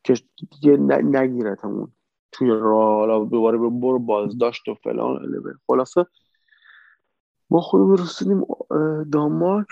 [0.04, 0.14] که
[0.50, 1.92] دیگه نگیرتمون.
[2.32, 6.06] توی راه حالا دوباره به برو بازداشت و فلان خلاصه
[7.50, 8.46] ما خودمون رسیدیم
[9.12, 9.66] دانمارک.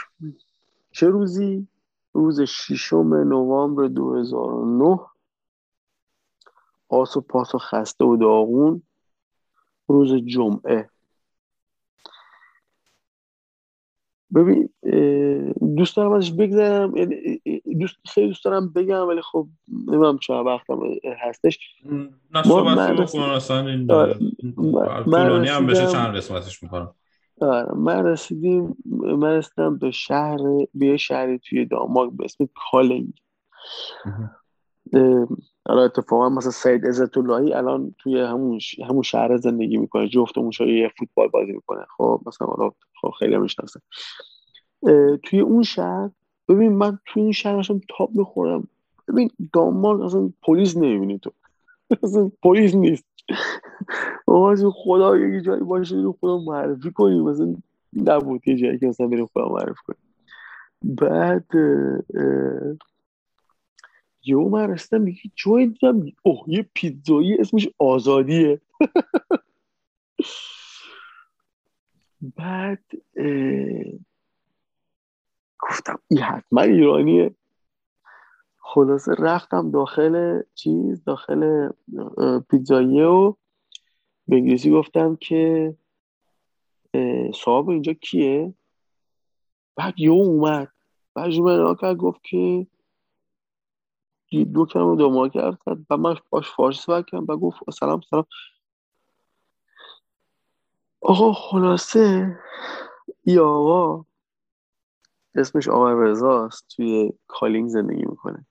[0.91, 1.69] چه روزی؟
[2.13, 5.01] روز ششم نوامبر 2009
[6.89, 8.83] آس و پاس و خسته و داغون.
[9.89, 10.91] روز جمعه.
[14.35, 14.68] ببین
[15.76, 17.41] دوست دارم ازش بگذارم یعنی
[17.81, 20.81] دوست خیلی دوست دارم بگم ولی خب نمی‌دونم چرا وقتم
[21.28, 21.59] هستش.
[22.35, 24.18] نه صحبت بکنم اصلا این آره،
[25.05, 26.95] طولانی هم بشه چند قسمتش می‌کنم؟
[27.41, 28.76] آره من رسیدیم
[29.18, 30.39] من رسیدم به شهر
[30.74, 33.12] به شهری توی دانمارک به اسم کالنگ
[35.68, 40.91] حالا اتفاقا مثلا سید عزت اللهی الان توی همون همون شهر زندگی می‌کنه جفتمون یه
[40.99, 41.84] فوتبال بازی می‌کنه.
[41.97, 42.70] خب مثلا حالا
[43.01, 43.80] خب خیلی می‌شناسه.
[45.22, 46.11] توی اون شهر
[46.49, 48.68] ببین من توی این شهر داشتم تاپ می‌خورم.
[49.09, 51.30] ببین دانمارک اصلا پلیس نمی‌بینی تو.
[52.03, 53.05] اصلا پلیس نیست.
[54.26, 57.55] آقا خدا یه جایی باشه رو خدا معرفی کنیم مثلا
[57.97, 59.99] نبود یه جایی که مثلا بریم خدا معرفی کنیم.
[60.82, 61.47] بعد
[64.25, 68.61] یه من رسیدم یه جایی دیدم اوه یه پیتزایی اسمش آزادیه.
[72.37, 72.85] بعد
[75.59, 77.35] گفتم این حتما ایرانیه.
[78.59, 81.68] خلاصه رفتم داخل چیز داخل
[82.51, 83.35] پیتزاییه و
[84.29, 85.75] به انگلیسی گفتم که
[87.35, 88.55] صاحب اینجا کیه؟
[89.77, 90.68] بعد یه اومد.
[91.14, 92.66] بعد جمعه کرد گفت که
[94.31, 95.59] دو کلمه دو ما کرد
[95.91, 98.26] و من باش فارسی صحبت کردم و گفت سلام سلام.
[101.01, 102.39] آقا خلاصه
[103.24, 104.05] ای آقا
[105.35, 108.46] اسمش آقا رزاست توی کالینگ زندگی می‌کنه.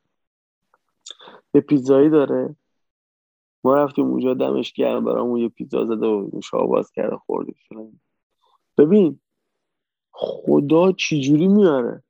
[1.54, 2.56] یه پیتزایی داره.
[3.64, 7.56] ما رفتیم اونجا دمش گرم برامون یه پیتزا زده و باز کرده خوردیم
[8.78, 9.20] ببین
[10.12, 12.04] خدا چجوری میاره؟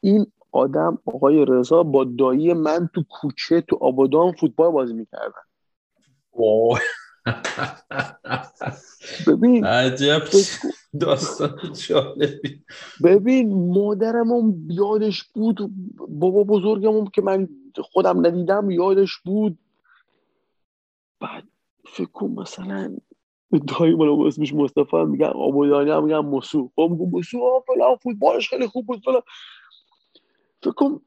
[0.00, 5.42] این آدم آقای رضا با دایی من تو کوچه تو آبادان فوتبال بازی می‌کردن.
[9.26, 10.22] ببین عجب
[11.00, 11.58] داستان
[11.88, 12.64] جالبی.
[13.04, 15.58] ببین مادرم یادش بود
[16.08, 17.48] بابا بزرگمون که من
[17.92, 19.58] خودم ندیدم یادش بود.
[21.20, 21.44] بعد
[21.84, 22.96] فکر کن مثلا
[23.78, 28.66] دایی مالا اسمش مصطفی میگن آبادانی هم میگن مسو خب میگم مسو فلان فوتبالش خیلی
[28.66, 29.22] خوب بود فلان.
[30.64, 31.00] فکر کن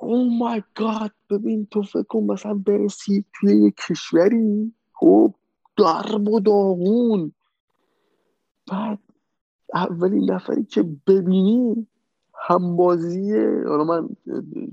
[0.00, 5.34] او مای گاد ببین تو فکر کن مثلا برسی توی یه کشوری خب
[5.76, 7.32] درب و داغون.
[8.66, 8.98] بعد
[9.74, 11.86] اولین نفری که ببینی
[12.48, 14.08] همبازیه حالا من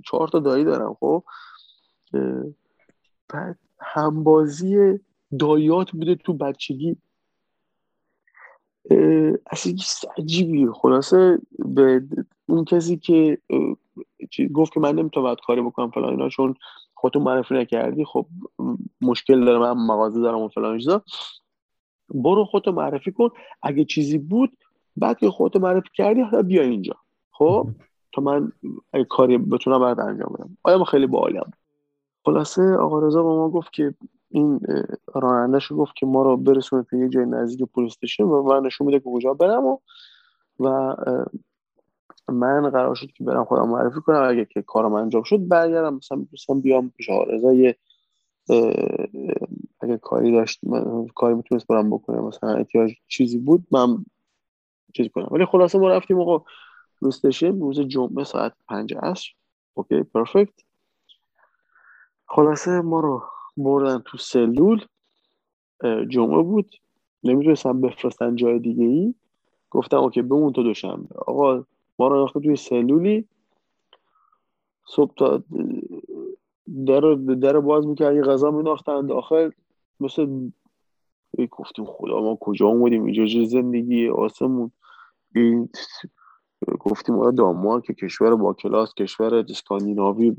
[0.05, 1.23] چهار تا دایی دارم خب.
[3.29, 4.99] بعد همبازی
[5.39, 6.97] دایات بوده تو بچگی.
[9.51, 9.73] اصلا
[10.17, 10.71] عجیبیه.
[10.71, 12.03] خلاصه به
[12.45, 13.37] اون کسی که
[14.53, 16.55] گفت که من نمی‌تونم کاری بکنم فلان اینا چون
[16.93, 18.25] خودتون معرفی نکردی خب
[19.01, 21.01] مشکل دارم من مغازه دارم و فلان چیزا.
[22.09, 23.29] برو خودتو معرفی کن.
[23.61, 24.57] اگه چیزی بود
[24.97, 26.95] بعد که خودتو معرفی کردی حالا بیا اینجا.
[27.31, 27.67] خب؟
[28.13, 28.51] تا من
[28.93, 30.77] اگه کاری بتونم بعد انجام بدم.
[30.77, 31.51] ما خیلی باحالم
[32.25, 33.93] خلاصه آقا رضا به ما گفت که
[34.29, 34.59] این
[35.15, 38.99] رانندهش گفت که ما رو برسونه تا یه جای نزدیک پلیس و من نشون میده
[38.99, 39.77] که کجا برم و,
[40.59, 40.95] و
[42.29, 44.23] من قرار شد که برم خودم معرفی کنم.
[44.29, 45.95] اگه که کارم انجام شد برگردم.
[45.95, 47.53] مثلا می‌تونستم بیام پیش آرزا.
[47.53, 47.77] یه
[49.81, 50.59] اگه کاری داشت
[51.15, 54.05] کاری می‌تونست برم بکنم مثلا احتیاج چیزی بود من
[54.93, 55.27] چیزی کنم.
[55.31, 56.43] ولی خلاصه ما رفتیم آقا
[56.99, 59.27] روستشن روز جمعه ساعت پنج عصر.
[59.73, 60.53] اوکی پرفکت.
[62.27, 63.23] خلاصه ما رو
[63.57, 64.85] بردن تو سلول.
[66.09, 66.75] جمعه بود.
[67.23, 69.15] نمی‌تونستم بفرستن جای دیگه ای
[69.69, 71.15] گفتم اوکی بمون تا دوشنبه.
[71.15, 71.65] آقا
[71.99, 73.27] ما رو انداخته توی سلولی.
[74.87, 75.43] صبح تا
[76.85, 79.49] در در باز می‌کرد یه غذا میداختن داخل
[79.99, 80.49] مثل
[81.51, 84.71] گفتیم خدا ما کجا اومدیم؟ اینجا چه زندگی؟ آسمون.
[85.35, 85.69] این
[86.79, 90.35] گفتیم آره دانمارک کشور با کلاس کشور اسکاندیناوی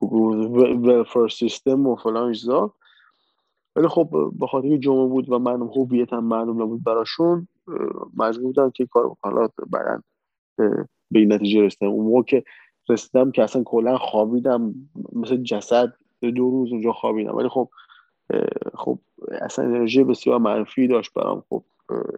[0.00, 2.74] ولفر سیستم و فلان چیزا.
[3.76, 7.48] ولی خب به خاطر جمعه بود و من هویتم معلوم نبود براشون
[8.16, 10.02] مجبور بودم که کار حالا بعدا
[10.56, 11.90] به این نتیجه رسیدم.
[11.90, 12.44] اون موقع که
[12.88, 14.74] رسیدم که اصلا کلا خوابیدم.
[15.12, 17.36] مثل جسد دو روز اونجا خوابیدم.
[17.36, 17.68] ولی خب
[18.74, 18.98] خب
[19.40, 21.42] اصلا انرژی بسیار منفی داشت برام.
[21.50, 21.62] خب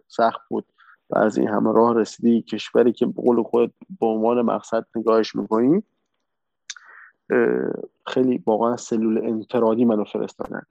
[0.09, 0.65] سخت بود.
[1.11, 2.43] و از این همه راه رسیدی.
[2.43, 5.83] کشوری که قول خود به عنوان مقصد نگاهش می‌کنی
[8.07, 10.63] خیلی واقعا سلول انفرادی منو فرستادن.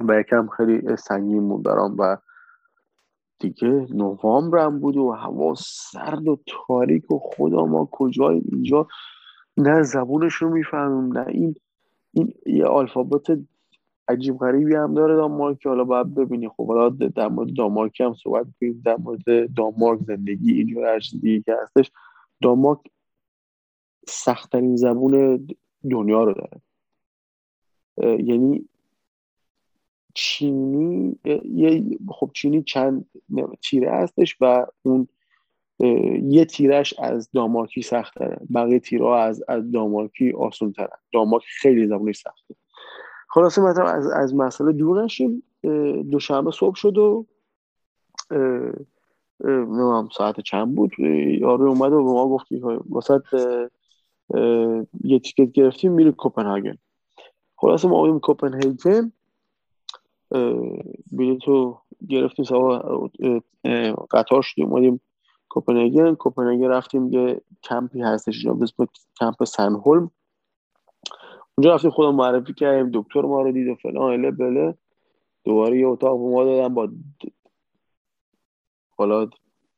[0.00, 1.96] و یکم خیلی سنگین بود برام.
[1.98, 2.16] و
[3.40, 8.86] دیگه نوامبرم بود و هوا سرد و تاریک و خدا ما کجای اینجا؟
[9.56, 11.54] نه زبونش رو می‌فهمیم نه این
[12.12, 13.38] این یه الفابت
[14.08, 16.48] عجیب غریبی هم داره دانمارک حالا باید ببینی.
[16.48, 21.42] خب حالا در مورد دانمارک هم صحبت کنیم در مورد دانمارک زندگی اینجا هر چیزی
[21.42, 21.90] که هستش.
[22.42, 22.78] دانمارک
[24.08, 25.46] سختترین زبون
[25.90, 26.60] دنیا رو داره.
[28.22, 28.68] یعنی
[30.14, 33.06] چینی یه خب چینی چند
[33.62, 35.08] تیره هستش و اون
[36.22, 41.86] یه تیرش از دامارکی سخت تره بقیه تیرها از از دامارکی آسون تره دامارک خیلی
[41.86, 42.54] زبونش سخته.
[43.28, 45.42] خلاصه مثلا از, از مسئله دور نشیم.
[46.10, 47.26] دوشنبه صبح شد و
[49.44, 50.90] نمیم ساعت چند بود.
[51.40, 53.22] یارو اومد و به ما گفتی واسه
[55.04, 56.76] یه تیکت گرفتیم میری کوپنهاگن.
[57.56, 59.12] خلاصه ما آمدیم کوپنهاگن
[61.12, 62.78] بلیتو گرفتیم سوا
[64.10, 65.00] قطار شدیم اومدیم
[65.48, 68.88] کوپنهاگن کوپنهاگن رفتیم یه کمپی هستش اینجا به
[69.20, 70.10] کمپ سنهولم
[71.58, 74.74] اونجا رفتیم خودم معرفی کردیم دکتر ما رو دید و فلان اله بله.
[75.44, 76.88] دوباره یه اتاق به ما دادم با
[78.90, 79.28] حالا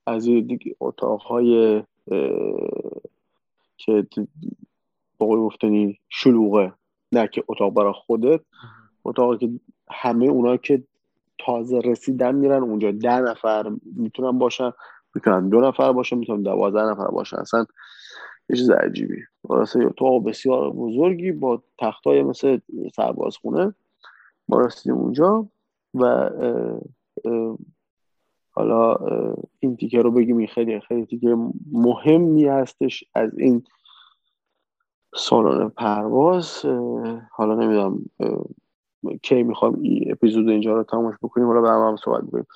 [0.07, 1.83] از دیگه اتاقهای
[3.77, 4.07] که
[5.19, 6.73] با گفتنی شلوغه
[7.13, 8.41] نه که اتاق برای خودت.
[9.05, 9.61] اتاقی که
[9.93, 10.83] همه اونا که
[11.39, 12.91] تازه رسیدن میرن اونجا.
[12.93, 14.73] ده نفر می‌تونن باشن
[15.15, 17.37] می‌تونن دو نفر باشن می‌تونن دوازده نفر باشن.
[17.37, 17.67] اصلا
[18.49, 19.19] یه چیز عجیبی.
[19.49, 22.59] راسته اتاق بسیار بزرگی با تختای مثل
[22.97, 23.75] سربازخونه
[24.49, 25.49] ما رسیدیم اونجا
[25.95, 26.31] و
[28.51, 28.97] حالا
[29.61, 31.37] این تیکه رو بگیم این خیلی خیلی تیکه
[31.73, 33.65] مهمی هستش از این
[35.15, 36.65] سالن پرواز.
[37.31, 38.05] حالا نمی‌دونم
[39.23, 42.47] کی می‌خوام این اپیزود اینجا رو تماش بکنیم حالا به هم, هم صحبت بکنیم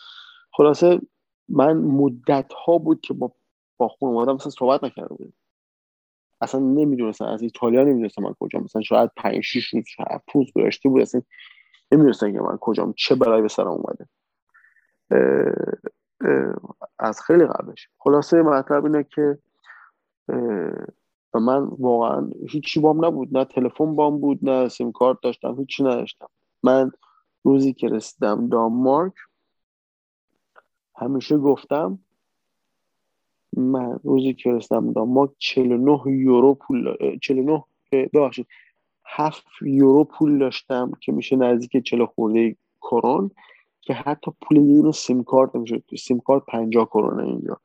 [0.52, 1.00] خلاصه
[1.48, 3.32] من مدت ها بود که با
[3.76, 5.32] با خانواده مثلا صحبت نکرده بودم
[6.40, 10.88] اصلا نمی‌دونستم از ایتالیا نمی‌دونستم من کجا مثلا شاید 5 6 روز 7 روز گذشته
[10.88, 11.22] بود اصلا
[11.92, 14.08] نمی‌دونستم که من کجام چه بلایی به سرم اومده.
[16.98, 17.88] از خیلی قبلش.
[17.98, 19.38] خلاصه مطلب اینه که
[21.34, 23.36] من واقعا هیچی بام نبود.
[23.36, 26.28] نه تلفن بام بود نه سیم کارت داشتم هیچی نداشتم.
[26.62, 26.92] من
[27.44, 29.12] روزی که رسیدم دانمارک
[30.96, 31.98] همیشه گفتم
[33.56, 38.46] من روزی که رسیدم دانمارک 49 یورو پول 49 ببخشید
[39.06, 43.30] 7 یورو پول داشتم که میشه نزدیک 40 خورده کرون
[43.80, 47.60] که حتی پول یه سیم کارت نمیشه سیم کارت 50 کرونه اینجا.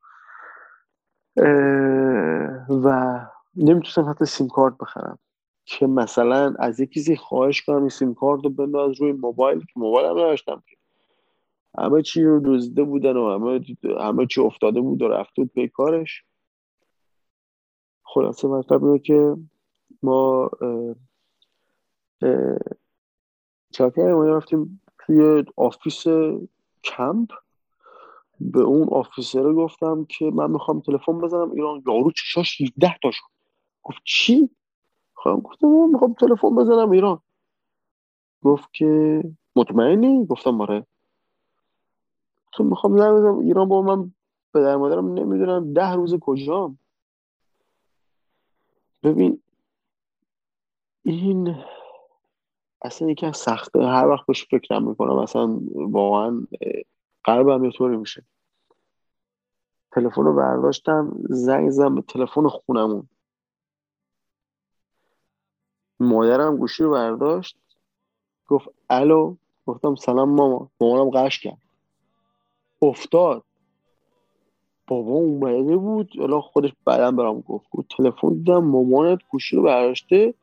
[2.69, 3.19] و
[3.55, 5.19] نمی‌تونستم حتی سیم کارت بخرم.
[5.65, 9.73] که مثلا از یکی کسی خواهش کنم این سیم کارت رو بنداز روی موبایل که
[9.75, 10.63] موبایل هم نداشتم
[11.77, 13.61] همه چی رو دزدیده بودن و همه,
[13.99, 16.23] همه چی افتاده بود و رفته بود به کارش.
[18.03, 19.37] خلاصه مطلب اینه که
[20.03, 20.49] ما
[23.71, 26.03] چاکر ما رفتیم توی office
[26.83, 27.29] کمپ.
[28.39, 33.23] به اون officer گفتم که من می‌خوام تلفن بزنم ایران یارو چشاش 17 تا شد.
[33.83, 34.49] گفت چی؟
[35.21, 37.19] خواهم گفتم می‌خوام تلفن بزنم ایران.
[38.43, 39.23] گفت که
[39.55, 40.85] مطمئنی؟ گفتم آره.
[42.51, 44.13] تو می‌خوام زنگ ایران با من
[44.53, 46.77] پدر مادرم نمی‌دونم ده روز کجام.
[49.03, 49.41] ببین
[51.03, 51.55] این
[52.81, 56.47] اصلا یکی از سخته هر وقت بهش فکر می‌کنم اصلا واقعا
[57.23, 58.25] قلبم یه طوری میشه.
[59.91, 63.09] تلفن رو برداشتم زنگ زدم به تلفن خونمون.
[66.01, 67.57] مادرم گوشی رو برداشت
[68.47, 70.69] گفت الو؟ گفتم سلام ماما.
[70.81, 71.57] مامانم قش کرد.
[72.81, 73.43] افتاد.
[74.87, 77.65] بابا اومده بود الان خودش بعدا برام گفت.
[77.71, 80.33] گفت تلفن دیدم مامانت گوشی رو برداشته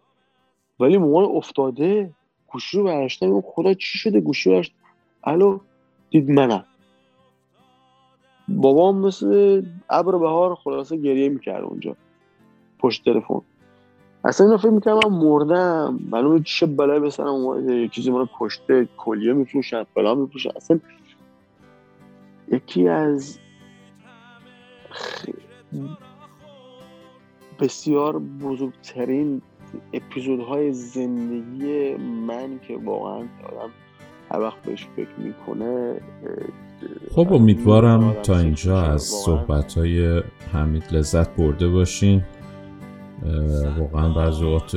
[0.81, 2.11] ولی مامان افتاده.
[2.53, 3.43] گوشی رو برداشته.
[3.45, 4.63] خدا چی شده؟ گوشی رو
[5.25, 5.59] الو؟
[6.11, 6.65] دید منم.
[8.49, 11.97] بابام مثل ابر بهار خلاصه گریه می‌کرد اونجا
[12.79, 13.41] پشت تلفن.
[14.29, 15.99] اصلا اینو فکر می‌کنم من مردم.
[16.11, 20.81] معلومه چه بلای بسرم اومده یه چیزی منو کشته کلیه میفروشن فلان میفروشن اصلا
[22.53, 23.39] یکی از
[27.61, 29.43] بسیار بزرگترین
[29.93, 33.71] اپیزودهای زندگی من که واقعا آدم
[34.31, 36.01] هر وقت بهش فکر می‌کنه
[37.15, 40.23] خب امیدوارم تا اینجا از صحبت های
[40.53, 42.23] حمید لذت برده باشین.
[43.79, 44.75] واقعا بعضی وقت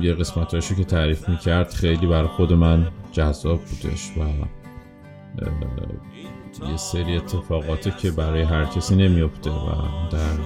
[0.00, 4.20] یه قسمت که تعریف می‌کرد خیلی برای خود من جذاب بودش و
[6.70, 9.72] یه سری اتفاقاتی که برای هر کسی نمیفته و
[10.10, 10.36] در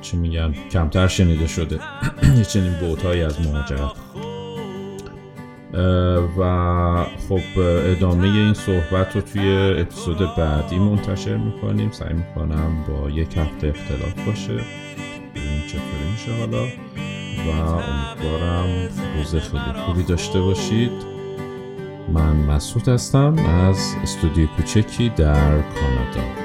[0.00, 1.78] چی میگن کمتر شنیده شده.
[2.36, 3.92] یه چنین بوتهایی از مهاجرت.
[6.38, 11.90] و خب ادامه این صحبت رو توی اپیزود بعدی منتشر می‌کنیم.
[11.90, 14.60] سعی می‌کنم با یک هفته اختلاف باشه.
[15.72, 16.64] چطوری میشه حالا
[17.46, 20.92] و امیدوارم روز خیلی خوبی داشته باشید.
[22.12, 26.41] من مسعود هستم از استودیو کوچکی در کانادا.